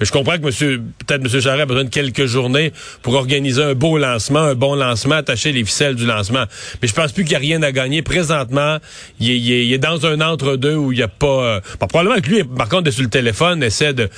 Je 0.00 0.10
comprends 0.10 0.36
que 0.36 0.42
monsieur, 0.42 0.82
peut-être 1.06 1.22
M. 1.24 1.40
Charest 1.40 1.62
a 1.62 1.66
besoin 1.66 1.84
de 1.84 1.88
quelques 1.90 2.26
journées 2.26 2.72
pour 3.02 3.14
organiser 3.14 3.62
un 3.62 3.74
beau 3.74 3.98
lancement, 3.98 4.40
un 4.40 4.54
bon 4.54 4.74
lancement, 4.74 5.16
attacher 5.16 5.52
les 5.52 5.64
ficelles 5.64 5.94
du 5.94 6.06
lancement. 6.06 6.44
Mais 6.82 6.88
je 6.88 6.94
pense 6.94 7.12
plus 7.12 7.24
qu'il 7.24 7.32
y 7.32 7.36
a 7.36 7.38
rien 7.38 7.62
à 7.62 7.72
gagner. 7.72 8.02
Présentement, 8.02 8.78
il 9.20 9.30
est, 9.30 9.36
il 9.38 9.52
est- 9.52 9.66
il 9.66 9.72
est 9.72 9.78
dans 9.78 10.04
un 10.06 10.20
entre-deux 10.20 10.74
où 10.74 10.92
il 10.92 10.96
n'y 10.96 11.02
a 11.02 11.08
pas... 11.08 11.26
euh, 11.26 11.60
probablement 11.78 12.20
que 12.20 12.28
lui, 12.28 12.42
par 12.56 12.68
contre, 12.68 12.88
est 12.88 12.92
sur 12.92 13.02
le 13.02 13.08
téléphone, 13.10 13.62
essaie 13.62 13.92
de... 13.94 14.08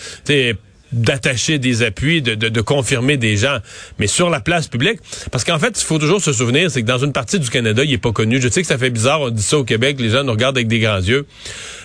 d'attacher 0.90 1.58
des 1.58 1.82
appuis, 1.82 2.22
de, 2.22 2.34
de, 2.34 2.48
de 2.48 2.60
confirmer 2.62 3.18
des 3.18 3.36
gens, 3.36 3.58
mais 3.98 4.06
sur 4.06 4.30
la 4.30 4.40
place 4.40 4.68
publique. 4.68 5.00
Parce 5.30 5.44
qu'en 5.44 5.58
fait, 5.58 5.78
il 5.78 5.84
faut 5.84 5.98
toujours 5.98 6.22
se 6.22 6.32
souvenir, 6.32 6.70
c'est 6.70 6.80
que 6.80 6.86
dans 6.86 6.98
une 6.98 7.12
partie 7.12 7.38
du 7.38 7.50
Canada, 7.50 7.84
il 7.84 7.92
est 7.92 7.98
pas 7.98 8.12
connu. 8.12 8.40
Je 8.40 8.48
sais 8.48 8.62
que 8.62 8.66
ça 8.66 8.78
fait 8.78 8.90
bizarre, 8.90 9.20
on 9.20 9.30
dit 9.30 9.42
ça 9.42 9.58
au 9.58 9.64
Québec, 9.64 9.98
les 10.00 10.10
gens 10.10 10.24
nous 10.24 10.32
regardent 10.32 10.56
avec 10.56 10.68
des 10.68 10.78
grands 10.78 11.00
yeux. 11.00 11.26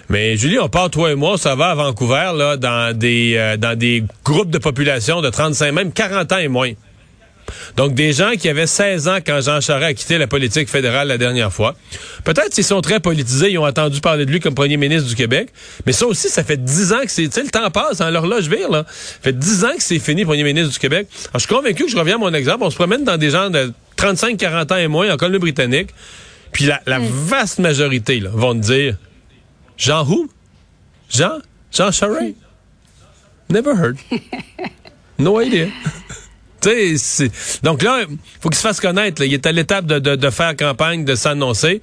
Mais 0.10 0.38
Julie, 0.38 0.60
on 0.60 0.70
part, 0.70 0.90
toi 0.90 1.12
et 1.12 1.16
moi, 1.16 1.38
ça 1.38 1.56
va 1.56 1.72
à 1.72 1.76
Vancouver, 1.76 2.32
là, 2.36 2.56
dans 2.56 2.98
des, 2.98 3.36
euh, 3.36 3.58
dans 3.58 3.78
des 3.78 4.04
groupes 4.24 4.52
de 4.52 4.58
population 4.58 5.22
de 5.22 5.30
35, 5.30 5.72
même 5.72 5.92
40 5.92 6.32
ans 6.32 6.38
et 6.38 6.48
moins. 6.48 6.72
Donc, 7.78 7.94
des 7.94 8.14
gens 8.14 8.32
qui 8.32 8.50
avaient 8.50 8.68
16 8.68 9.08
ans 9.08 9.18
quand 9.26 9.42
Jean 9.42 9.62
Charest 9.62 9.90
a 9.90 9.94
quitté 9.94 10.18
la 10.18 10.28
politique 10.28 10.70
fédérale 10.70 11.08
la 11.08 11.18
dernière 11.18 11.52
fois. 11.52 11.76
Peut-être 12.24 12.54
s'ils 12.54 12.64
sont 12.64 12.82
très 12.82 13.00
politisés, 13.00 13.52
ils 13.52 13.58
ont 13.58 13.66
entendu 13.66 14.00
parler 14.02 14.26
de 14.26 14.32
lui 14.32 14.40
comme 14.40 14.56
premier 14.56 14.78
ministre 14.78 15.08
du 15.10 15.16
Québec. 15.16 15.50
Mais 15.86 15.92
ça 15.92 16.06
aussi, 16.06 16.30
ça 16.30 16.44
fait 16.44 16.64
10 16.64 16.94
ans 16.94 17.02
que 17.02 17.12
c'est... 17.12 17.24
Tu 17.24 17.32
sais, 17.32 17.44
le 17.44 17.50
temps 17.50 17.70
passe, 17.72 18.02
hein, 18.02 18.12
l'horloge 18.12 18.48
vire, 18.48 18.70
là. 18.70 18.86
Ça 18.88 19.20
fait 19.22 19.38
10 19.38 19.66
ans 19.66 19.76
que 19.76 19.84
c'est 19.84 20.00
fini, 20.00 20.26
premier 20.26 20.44
ministre 20.44 20.72
du 20.72 20.80
Québec. 20.80 21.08
Alors, 21.26 21.34
je 21.36 21.40
suis 21.40 21.56
convaincu 21.56 21.86
que 21.86 21.92
je 21.92 21.98
reviens 21.98 22.16
à 22.16 22.20
mon 22.20 22.34
exemple. 22.34 22.64
On 22.64 22.70
se 22.70 22.76
promène 22.76 23.04
dans 23.04 23.18
des 23.18 23.32
gens 23.32 23.50
de 23.50 23.72
35-40 23.98 24.74
ans 24.74 24.78
et 24.78 24.88
moins 24.88 25.12
en 25.14 25.18
Colombie-Britannique. 25.18 25.90
Puis 26.52 26.66
la, 26.66 26.82
la 26.86 27.00
vaste 27.00 27.60
majorité, 27.60 28.20
là, 28.20 28.30
vont 28.34 28.54
te 28.54 28.60
dire... 28.60 28.98
Jean 29.78 30.06
who? 30.06 30.30
Jean? 31.10 31.40
Jean 31.72 31.92
Charest? 31.92 32.36
Never 33.50 33.76
heard. 33.76 33.98
No 35.18 35.40
idea. 35.40 35.70
Tu 36.64 37.30
donc 37.64 37.84
là, 37.84 38.06
faut 38.42 38.50
qu'il 38.50 38.58
se 38.58 38.62
fasse 38.62 38.80
connaître. 38.80 39.22
là. 39.22 39.26
Il 39.26 39.34
est 39.34 39.46
à 39.46 39.52
l'étape 39.52 39.86
de, 39.86 40.00
de, 40.00 40.16
de 40.16 40.30
faire 40.30 40.56
campagne, 40.56 41.04
de 41.06 41.16
s'annoncer. 41.16 41.82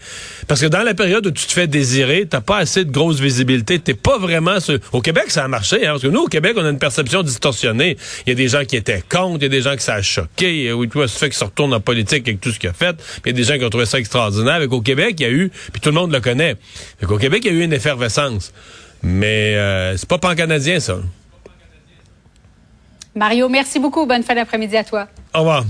Parce 0.49 0.61
que 0.61 0.67
dans 0.67 0.83
la 0.83 0.95
période 0.95 1.27
où 1.27 1.31
tu 1.31 1.47
te 1.47 1.53
fais 1.53 1.67
désirer, 1.67 2.27
t'as 2.29 2.41
pas 2.41 2.59
assez 2.59 2.85
de 2.85 2.91
grosse 2.91 3.21
visibilité. 3.21 3.79
T'es 3.79 3.95
pas 3.95 4.19
vraiment 4.19 4.59
sur... 4.61 4.79
Au 4.93 5.01
Québec, 5.01 5.25
ça 5.29 5.45
a 5.45 5.49
marché. 5.49 5.87
Hein, 5.87 5.91
parce 5.93 6.03
que 6.03 6.09
nous, 6.09 6.23
au 6.23 6.29
Québec, 6.29 6.55
on 6.57 6.65
a 6.65 6.71
une 6.71 6.79
perception 6.79 7.23
distorsionnée. 7.23 7.97
Il 8.27 8.31
y 8.31 8.33
a 8.33 8.35
des 8.35 8.49
gens 8.49 8.65
qui 8.65 8.77
étaient 8.77 9.03
contre, 9.09 9.39
il 9.41 9.43
y 9.43 9.47
a 9.47 9.49
des 9.49 9.63
gens 9.63 9.77
qui 9.77 9.83
ça 9.83 9.97
a. 9.97 10.75
Oui, 10.75 10.89
toi, 10.89 11.09
ça 11.09 11.19
fait 11.19 11.29
qu'il 11.29 11.39
se 11.39 11.45
retourne 11.45 11.75
en 11.75 11.81
politique 11.81 12.27
avec 12.27 12.41
tout 12.41 12.51
ce 12.51 12.59
qu'il 12.59 12.71
a 12.71 12.73
fait. 12.73 12.97
Il 13.25 13.29
y 13.29 13.31
a 13.31 13.33
des 13.33 13.45
gens 13.45 13.59
qui 13.59 13.65
ont 13.65 13.71
trouvé 13.71 13.87
ça 13.87 13.99
extraordinaire. 13.99 14.55
Avec 14.55 14.73
au 14.73 14.81
Québec, 14.81 15.17
il 15.19 15.23
y 15.23 15.27
a 15.27 15.31
eu... 15.31 15.51
Puis 15.73 15.81
tout 15.81 15.91
le 15.91 15.95
monde 15.95 16.13
le 16.13 16.21
connaît. 16.21 16.57
Fait 16.99 17.07
qu'au 17.07 17.19
Québec, 17.19 17.43
il 17.45 17.53
y 17.53 17.57
a 17.57 17.59
eu 17.59 17.63
une 17.65 17.73
effervescence. 17.73 18.53
Mais 19.03 19.55
euh, 19.57 19.97
c'est 19.97 20.09
pas 20.09 20.19
pan-canadien, 20.19 20.81
ça. 20.81 20.99
Mario, 23.15 23.49
merci 23.49 23.79
beaucoup. 23.79 24.07
Bonne 24.07 24.23
fin 24.23 24.35
d'après-midi 24.35 24.77
à 24.77 24.85
toi. 24.85 25.09
Au 25.35 25.39
revoir. 25.41 25.65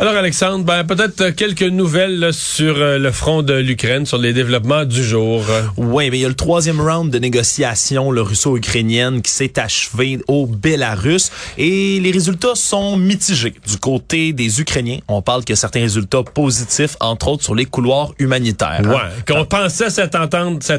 Alors 0.00 0.14
Alexandre, 0.14 0.64
ben, 0.64 0.84
peut-être 0.84 1.30
quelques 1.30 1.64
nouvelles 1.64 2.20
là, 2.20 2.32
sur 2.32 2.76
euh, 2.76 2.98
le 2.98 3.10
front 3.10 3.42
de 3.42 3.54
l'Ukraine, 3.54 4.06
sur 4.06 4.16
les 4.18 4.32
développements 4.32 4.84
du 4.84 5.02
jour. 5.02 5.42
Oui, 5.76 6.08
mais 6.08 6.18
il 6.18 6.20
y 6.20 6.24
a 6.24 6.28
le 6.28 6.36
troisième 6.36 6.80
round 6.80 7.10
de 7.10 7.18
négociations 7.18 8.12
le 8.12 8.22
russo-ukrainienne 8.22 9.22
qui 9.22 9.32
s'est 9.32 9.58
achevé 9.58 10.20
au 10.28 10.46
Bélarus 10.46 11.32
et 11.56 11.98
les 11.98 12.12
résultats 12.12 12.54
sont 12.54 12.96
mitigés. 12.96 13.54
Du 13.66 13.76
côté 13.78 14.32
des 14.32 14.60
Ukrainiens, 14.60 15.00
on 15.08 15.20
parle 15.20 15.44
que 15.44 15.56
certains 15.56 15.80
résultats 15.80 16.22
positifs, 16.22 16.96
entre 17.00 17.26
autres 17.26 17.42
sur 17.42 17.56
les 17.56 17.64
couloirs 17.64 18.12
humanitaires. 18.20 18.82
hein. 18.84 18.88
Ouais, 18.90 19.10
qu'on 19.34 19.46
pensait 19.46 19.90
s'être 19.90 20.14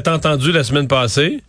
entendu 0.08 0.50
la 0.50 0.64
semaine 0.64 0.88
passée. 0.88 1.42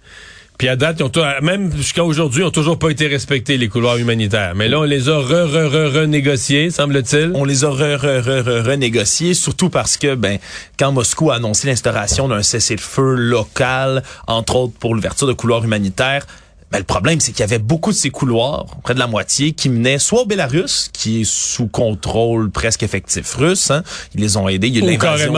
Puis 0.61 0.69
à 0.69 0.75
date, 0.75 0.97
ils 0.99 1.03
ont 1.03 1.11
même 1.41 1.75
jusqu'à 1.75 2.03
aujourd'hui, 2.03 2.43
ils 2.43 2.45
ont 2.45 2.51
toujours 2.51 2.77
pas 2.77 2.91
été 2.91 3.07
respectés, 3.07 3.57
les 3.57 3.67
couloirs 3.67 3.97
humanitaires. 3.97 4.53
Mais 4.53 4.67
là, 4.67 4.79
on 4.81 4.83
les 4.83 5.09
a 5.09 5.17
re, 5.17 5.23
re, 5.23 5.67
re, 5.67 5.91
renégociés, 5.91 6.69
semble-t-il. 6.69 7.31
On 7.33 7.45
les 7.45 7.63
a 7.63 7.69
re, 7.69 7.97
re, 7.97 8.21
re, 8.21 8.43
re- 8.43 8.61
renégociés, 8.61 9.33
surtout 9.33 9.71
parce 9.71 9.97
que 9.97 10.13
ben 10.13 10.37
quand 10.77 10.91
Moscou 10.91 11.31
a 11.31 11.37
annoncé 11.37 11.65
l'instauration 11.65 12.27
d'un 12.27 12.43
cessez-le-feu 12.43 13.15
local, 13.15 14.03
entre 14.27 14.55
autres 14.55 14.73
pour 14.77 14.93
l'ouverture 14.93 15.25
de 15.25 15.33
couloirs 15.33 15.63
humanitaires, 15.63 16.27
ben, 16.71 16.77
le 16.77 16.85
problème, 16.85 17.19
c'est 17.19 17.31
qu'il 17.33 17.41
y 17.41 17.43
avait 17.43 17.59
beaucoup 17.59 17.91
de 17.91 17.97
ces 17.97 18.11
couloirs, 18.11 18.65
près 18.83 18.93
de 18.93 18.99
la 18.99 19.07
moitié, 19.07 19.51
qui 19.51 19.67
menaient 19.67 19.99
soit 19.99 20.21
au 20.21 20.25
Bélarus, 20.25 20.89
qui 20.93 21.21
est 21.21 21.25
sous 21.25 21.67
contrôle 21.67 22.49
presque 22.49 22.83
effectif 22.83 23.33
russe. 23.33 23.71
Hein. 23.71 23.83
Ils 24.15 24.21
les 24.21 24.37
ont 24.37 24.47
aidés. 24.47 24.67
Il 24.67 24.77
y 24.77 24.81
a 24.81 24.85
eu 24.85 24.97
l'invasion 24.97 25.33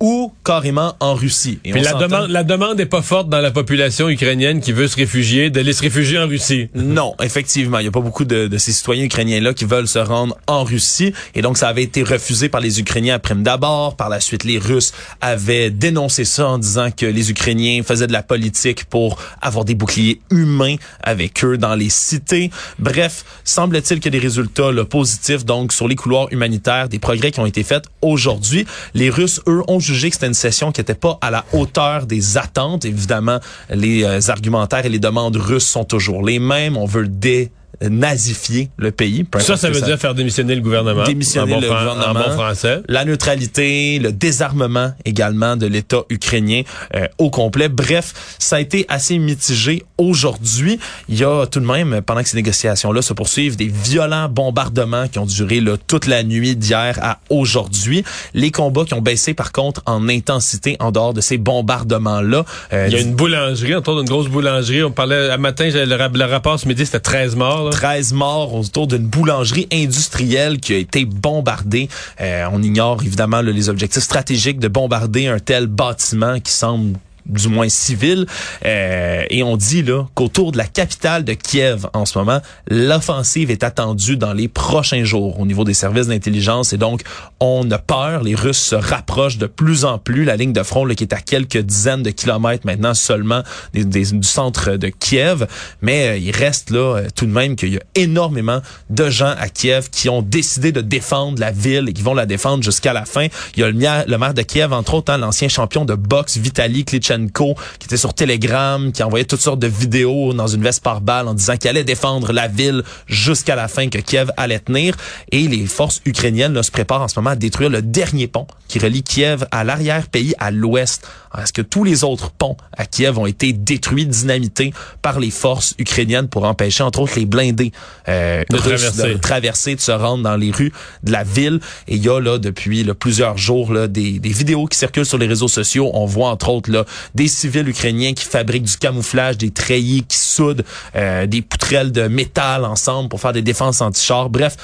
Ou 0.00 0.32
carrément 0.44 0.94
en 1.00 1.14
Russie. 1.14 1.58
Et 1.64 1.72
Puis 1.72 1.82
la 1.82 1.94
demande, 1.94 2.30
la 2.30 2.44
demande 2.44 2.80
est 2.80 2.86
pas 2.86 3.02
forte 3.02 3.28
dans 3.28 3.40
la 3.40 3.50
population 3.50 4.08
ukrainienne 4.08 4.60
qui 4.60 4.72
veut 4.72 4.88
se 4.88 4.96
réfugier, 4.96 5.50
d'aller 5.50 5.72
se 5.72 5.82
réfugier 5.82 6.18
en 6.18 6.26
Russie. 6.26 6.68
Non, 6.90 7.14
effectivement, 7.22 7.78
il 7.78 7.82
n'y 7.82 7.88
a 7.88 7.92
pas 7.92 8.00
beaucoup 8.00 8.24
de, 8.24 8.48
de 8.48 8.58
ces 8.58 8.72
citoyens 8.72 9.04
ukrainiens-là 9.04 9.54
qui 9.54 9.64
veulent 9.64 9.86
se 9.86 9.98
rendre 9.98 10.36
en 10.46 10.64
Russie. 10.64 11.12
Et 11.34 11.42
donc, 11.42 11.56
ça 11.56 11.68
avait 11.68 11.82
été 11.82 12.02
refusé 12.02 12.48
par 12.48 12.60
les 12.60 12.80
Ukrainiens 12.80 13.14
après 13.14 13.34
d'abord. 13.34 13.96
Par 13.96 14.08
la 14.08 14.20
suite, 14.20 14.44
les 14.44 14.58
Russes 14.58 14.92
avaient 15.20 15.70
dénoncé 15.70 16.24
ça 16.24 16.48
en 16.48 16.58
disant 16.58 16.90
que 16.90 17.06
les 17.06 17.30
Ukrainiens 17.30 17.82
faisaient 17.82 18.06
de 18.06 18.12
la 18.12 18.22
politique 18.22 18.84
pour 18.86 19.18
avoir 19.40 19.64
des 19.64 19.74
boucliers 19.74 20.20
humains 20.30 20.76
avec 21.02 21.44
eux 21.44 21.58
dans 21.58 21.74
les 21.74 21.90
cités. 21.90 22.50
Bref, 22.78 23.24
semble-t-il 23.44 24.00
qu'il 24.00 24.12
y 24.12 24.16
a 24.16 24.18
des 24.18 24.26
résultats 24.26 24.72
là, 24.72 24.84
positifs 24.84 25.44
donc 25.44 25.72
sur 25.72 25.88
les 25.88 25.96
couloirs 25.96 26.28
humanitaires, 26.30 26.88
des 26.88 26.98
progrès 26.98 27.30
qui 27.30 27.40
ont 27.40 27.46
été 27.46 27.62
faits 27.62 27.84
aujourd'hui. 28.02 28.66
Les 28.94 29.10
Russes, 29.10 29.40
eux, 29.46 29.62
ont 29.68 29.80
jugé 29.94 30.08
que 30.10 30.14
c'était 30.14 30.26
une 30.26 30.34
session 30.34 30.72
qui 30.72 30.80
n'était 30.80 30.94
pas 30.94 31.18
à 31.20 31.30
la 31.30 31.44
hauteur 31.52 32.06
des 32.06 32.38
attentes. 32.38 32.84
Évidemment, 32.84 33.38
les 33.70 34.04
euh, 34.04 34.20
argumentaires 34.28 34.86
et 34.86 34.88
les 34.88 34.98
demandes 34.98 35.36
russes 35.36 35.66
sont 35.66 35.84
toujours 35.84 36.24
les 36.24 36.38
mêmes. 36.38 36.76
On 36.76 36.86
veut 36.86 37.08
dé 37.08 37.52
nazifier 37.88 38.70
le 38.76 38.90
pays. 38.90 39.24
Ça, 39.38 39.56
ça 39.56 39.70
veut 39.70 39.80
dire 39.80 39.98
faire 39.98 40.14
démissionner 40.14 40.54
le 40.54 40.60
gouvernement. 40.60 41.04
Démissionner 41.04 41.52
bon 41.54 41.60
le 41.60 41.66
fran- 41.66 41.78
gouvernement. 41.94 42.20
En 42.20 42.28
bon 42.28 42.32
français. 42.32 42.80
la 42.88 43.04
neutralité, 43.04 43.98
le 43.98 44.12
désarmement 44.12 44.92
également 45.04 45.56
de 45.56 45.66
l'État 45.66 46.02
ukrainien 46.10 46.62
euh, 46.94 47.06
au 47.18 47.30
complet. 47.30 47.68
Bref, 47.68 48.12
ça 48.38 48.56
a 48.56 48.60
été 48.60 48.84
assez 48.88 49.18
mitigé 49.18 49.82
aujourd'hui. 49.98 50.78
Il 51.08 51.18
y 51.18 51.24
a 51.24 51.46
tout 51.46 51.60
de 51.60 51.66
même, 51.66 52.00
pendant 52.02 52.22
que 52.22 52.28
ces 52.28 52.36
négociations-là 52.36 53.02
se 53.02 53.12
poursuivent, 53.12 53.56
des 53.56 53.68
violents 53.68 54.28
bombardements 54.28 55.08
qui 55.08 55.18
ont 55.18 55.26
duré 55.26 55.60
là, 55.60 55.76
toute 55.86 56.06
la 56.06 56.22
nuit 56.22 56.56
d'hier 56.56 56.98
à 57.02 57.18
aujourd'hui. 57.30 58.04
Les 58.34 58.50
combats 58.50 58.84
qui 58.84 58.94
ont 58.94 59.00
baissé 59.00 59.34
par 59.34 59.52
contre 59.52 59.82
en 59.86 60.08
intensité 60.08 60.76
en 60.80 60.90
dehors 60.92 61.14
de 61.14 61.20
ces 61.20 61.38
bombardements-là. 61.38 62.44
Euh, 62.72 62.86
Il 62.88 62.92
y 62.92 62.96
a 62.96 63.00
une 63.00 63.14
boulangerie, 63.14 63.74
autour 63.74 63.96
d'une 63.98 64.08
grosse 64.08 64.28
boulangerie. 64.28 64.82
On 64.82 64.90
parlait, 64.90 65.30
à 65.30 65.38
matin, 65.38 65.68
le, 65.72 65.84
le 66.18 66.24
rapport 66.24 66.58
ce 66.58 66.66
midi, 66.68 66.84
c'était 66.86 67.00
13 67.00 67.36
morts. 67.36 67.64
là. 67.64 67.69
13 67.70 68.12
morts 68.12 68.54
autour 68.54 68.86
d'une 68.86 69.06
boulangerie 69.06 69.68
industrielle 69.72 70.58
qui 70.60 70.74
a 70.74 70.76
été 70.76 71.04
bombardée. 71.04 71.88
Euh, 72.20 72.46
on 72.52 72.62
ignore 72.62 73.02
évidemment 73.02 73.40
les 73.40 73.68
objectifs 73.68 74.02
stratégiques 74.02 74.58
de 74.58 74.68
bombarder 74.68 75.26
un 75.26 75.38
tel 75.38 75.66
bâtiment 75.66 76.40
qui 76.40 76.52
semble 76.52 76.98
du 77.38 77.48
moins 77.48 77.68
civil. 77.68 78.26
Euh, 78.64 79.24
et 79.30 79.42
on 79.42 79.56
dit 79.56 79.82
là 79.82 80.06
qu'autour 80.14 80.52
de 80.52 80.58
la 80.58 80.66
capitale 80.66 81.24
de 81.24 81.34
Kiev 81.34 81.86
en 81.92 82.06
ce 82.06 82.18
moment, 82.18 82.40
l'offensive 82.68 83.50
est 83.50 83.64
attendue 83.64 84.16
dans 84.16 84.32
les 84.32 84.48
prochains 84.48 85.04
jours 85.04 85.38
au 85.40 85.46
niveau 85.46 85.64
des 85.64 85.74
services 85.74 86.08
d'intelligence. 86.08 86.72
Et 86.72 86.78
donc, 86.78 87.02
on 87.40 87.70
a 87.70 87.78
peur. 87.78 88.22
Les 88.22 88.34
Russes 88.34 88.62
se 88.62 88.74
rapprochent 88.74 89.38
de 89.38 89.46
plus 89.46 89.84
en 89.84 89.98
plus. 89.98 90.24
La 90.24 90.36
ligne 90.36 90.52
de 90.52 90.62
front 90.62 90.84
là, 90.84 90.94
qui 90.94 91.04
est 91.04 91.12
à 91.12 91.20
quelques 91.20 91.58
dizaines 91.58 92.02
de 92.02 92.10
kilomètres 92.10 92.66
maintenant 92.66 92.94
seulement 92.94 93.42
du 93.74 94.22
centre 94.22 94.76
de 94.76 94.88
Kiev. 94.88 95.46
Mais 95.82 96.08
euh, 96.08 96.16
il 96.16 96.34
reste 96.36 96.70
là 96.70 96.96
euh, 96.96 97.08
tout 97.14 97.26
de 97.26 97.32
même 97.32 97.56
qu'il 97.56 97.74
y 97.74 97.76
a 97.76 97.82
énormément 97.94 98.60
de 98.88 99.10
gens 99.10 99.34
à 99.38 99.48
Kiev 99.48 99.88
qui 99.90 100.08
ont 100.08 100.22
décidé 100.22 100.72
de 100.72 100.80
défendre 100.80 101.40
la 101.40 101.50
ville 101.50 101.88
et 101.88 101.92
qui 101.92 102.02
vont 102.02 102.14
la 102.14 102.26
défendre 102.26 102.62
jusqu'à 102.62 102.92
la 102.92 103.04
fin. 103.04 103.26
Il 103.56 103.60
y 103.60 103.64
a 103.64 104.04
le 104.06 104.18
maire 104.18 104.34
de 104.34 104.42
Kiev, 104.42 104.72
entre 104.72 104.94
autres, 104.94 105.12
hein, 105.12 105.18
l'ancien 105.18 105.48
champion 105.48 105.84
de 105.84 105.94
boxe 105.94 106.36
Vitaly 106.36 106.84
Klitschko, 106.84 107.19
qui 107.28 107.86
était 107.86 107.96
sur 107.96 108.14
Telegram, 108.14 108.92
qui 108.92 109.02
envoyait 109.02 109.24
toutes 109.24 109.40
sortes 109.40 109.60
de 109.60 109.66
vidéos 109.66 110.32
dans 110.32 110.46
une 110.46 110.62
veste 110.62 110.82
par 110.82 111.00
balle 111.00 111.28
en 111.28 111.34
disant 111.34 111.56
qu'il 111.56 111.68
allait 111.70 111.84
défendre 111.84 112.32
la 112.32 112.48
ville 112.48 112.82
jusqu'à 113.06 113.56
la 113.56 113.68
fin, 113.68 113.88
que 113.88 113.98
Kiev 113.98 114.30
allait 114.36 114.60
tenir. 114.60 114.96
Et 115.30 115.48
les 115.48 115.66
forces 115.66 116.00
ukrainiennes 116.04 116.54
là, 116.54 116.62
se 116.62 116.70
préparent 116.70 117.02
en 117.02 117.08
ce 117.08 117.18
moment 117.18 117.30
à 117.30 117.36
détruire 117.36 117.70
le 117.70 117.82
dernier 117.82 118.26
pont 118.26 118.46
qui 118.68 118.78
relie 118.78 119.02
Kiev 119.02 119.46
à 119.50 119.64
l'arrière-pays, 119.64 120.34
à 120.38 120.50
l'ouest. 120.50 121.06
Est-ce 121.36 121.52
que 121.52 121.62
tous 121.62 121.84
les 121.84 122.04
autres 122.04 122.30
ponts 122.30 122.56
à 122.76 122.86
Kiev 122.86 123.18
ont 123.18 123.26
été 123.26 123.52
détruits, 123.52 124.06
dynamités 124.06 124.72
par 125.02 125.20
les 125.20 125.30
forces 125.30 125.74
ukrainiennes 125.78 126.28
pour 126.28 126.44
empêcher, 126.44 126.82
entre 126.82 127.00
autres, 127.00 127.14
les 127.16 127.26
blindés 127.26 127.72
euh, 128.08 128.42
De 128.50 128.56
russes 128.56 128.80
traverser. 128.80 129.14
de 129.14 129.18
traverser, 129.18 129.74
de 129.74 129.80
se 129.80 129.92
rendre 129.92 130.22
dans 130.22 130.36
les 130.36 130.50
rues 130.50 130.72
de 131.02 131.12
la 131.12 131.24
ville? 131.24 131.60
Et 131.88 131.96
il 131.96 132.04
y 132.04 132.08
a 132.08 132.20
là 132.20 132.38
depuis 132.38 132.84
là, 132.84 132.94
plusieurs 132.94 133.38
jours 133.38 133.72
là, 133.72 133.88
des, 133.88 134.18
des 134.18 134.30
vidéos 134.30 134.66
qui 134.66 134.78
circulent 134.78 135.06
sur 135.06 135.18
les 135.18 135.26
réseaux 135.26 135.48
sociaux. 135.48 135.90
On 135.94 136.06
voit 136.06 136.30
entre 136.30 136.48
autres 136.48 136.70
là 136.70 136.84
des 137.14 137.28
civils 137.28 137.68
ukrainiens 137.68 138.12
qui 138.14 138.24
fabriquent 138.24 138.64
du 138.64 138.76
camouflage, 138.76 139.38
des 139.38 139.50
treillis 139.50 140.04
qui 140.04 140.18
soudent 140.18 140.64
euh, 140.96 141.26
des 141.26 141.42
poutrelles 141.42 141.92
de 141.92 142.08
métal 142.08 142.64
ensemble 142.64 143.08
pour 143.08 143.20
faire 143.20 143.32
des 143.32 143.42
défenses 143.42 143.80
anti-chars. 143.80 144.30
Bref. 144.30 144.56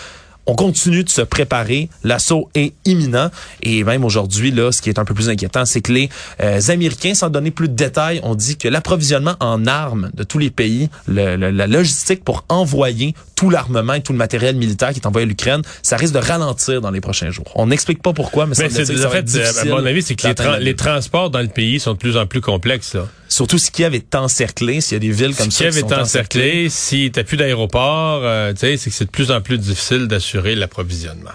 On 0.47 0.55
continue 0.55 1.03
de 1.05 1.09
se 1.11 1.23
préparer. 1.23 1.89
L'assaut 2.05 2.49
est 2.55 2.73
imminent. 2.85 3.31
Et 3.63 3.83
même 3.85 4.05
aujourd'hui, 4.05 4.51
là, 4.51 4.71
ce 4.73 4.81
qui 4.83 4.89
est 4.89 4.99
un 4.99 5.05
peu 5.05 5.15
plus 5.15 5.29
inquiétant, 5.29 5.65
c'est 5.65 5.81
que 5.81 5.93
les 5.93 6.09
euh, 6.43 6.61
Américains, 6.69 7.15
sans 7.15 7.31
donner 7.31 7.51
plus 7.51 7.69
de 7.69 7.75
détails, 7.75 8.21
ont 8.23 8.35
dit 8.35 8.57
que 8.57 8.69
l'approvisionnement 8.69 9.35
en 9.41 9.67
armes 9.67 10.11
de 10.15 10.23
tous 10.25 10.39
les 10.39 10.51
pays, 10.51 10.89
le- 11.09 11.37
le- 11.37 11.51
la 11.51 11.67
logistique 11.67 12.23
pour 12.25 12.45
envoyer 12.49 13.15
tout 13.35 13.51
l'armement 13.51 13.93
et 13.95 14.01
tout 14.03 14.13
le 14.13 14.19
matériel 14.19 14.57
militaire 14.57 14.93
qui 14.93 15.01
est 15.01 15.07
envoyé 15.07 15.27
à 15.27 15.29
l'Ukraine, 15.29 15.61
ça 15.83 15.97
risque 15.97 16.15
de 16.15 16.19
ralentir 16.21 16.81
dans 16.81 16.91
les 16.91 17.01
prochains 17.03 17.31
jours. 17.31 17.51
On 17.55 17.67
n'explique 17.67 18.03
pas 18.03 18.13
pourquoi, 18.15 18.47
mais, 18.47 18.55
Mais 18.59 18.71
c'est 18.71 19.05
en 19.05 19.11
fait, 19.11 19.19
à 19.19 19.23
difficile 19.23 19.69
mon 19.71 19.85
avis, 19.85 20.03
c'est 20.03 20.15
que 20.15 20.27
les, 20.27 20.33
tra- 20.35 20.59
les 20.59 20.75
transports 20.77 21.29
dans 21.31 21.41
le 21.43 21.49
pays 21.49 21.79
sont 21.81 21.93
de 21.93 21.99
plus 21.99 22.17
en 22.17 22.27
plus 22.27 22.41
complexes. 22.41 22.95
Là. 22.95 23.07
Surtout 23.29 23.59
si 23.59 23.73
Kiev 23.73 23.93
est 23.95 24.15
encerclé, 24.15 24.81
s'il 24.81 24.95
y 24.95 24.97
a 24.97 25.01
des 25.01 25.11
villes 25.11 25.35
comme 25.35 25.51
si 25.51 25.59
ça 25.59 25.65
Kiev 25.65 25.75
qui 25.75 25.81
sont 25.81 25.89
est 25.89 26.01
encerclé, 26.01 26.69
si 26.71 27.11
t'as 27.13 27.25
plus 27.25 27.37
d'aéroport, 27.37 28.21
euh, 28.23 28.53
tu 28.53 28.61
sais, 28.61 28.77
c'est 28.77 28.89
que 28.91 28.97
c'est 28.97 29.05
de 29.05 29.11
plus 29.11 29.31
en 29.31 29.41
plus 29.43 29.59
difficile 29.59 30.07
d'assurer 30.07 30.36
l'approvisionnement. 30.43 31.31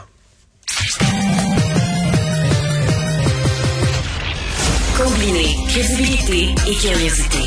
Combiner 4.98 5.56
crédibilité 5.70 6.56
et 6.68 6.76
curiosité. 6.76 7.40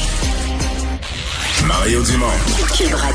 Mario 1.66 2.02
Dumont. 2.02 2.26
Cube 2.76 2.94
Radio. 2.94 3.12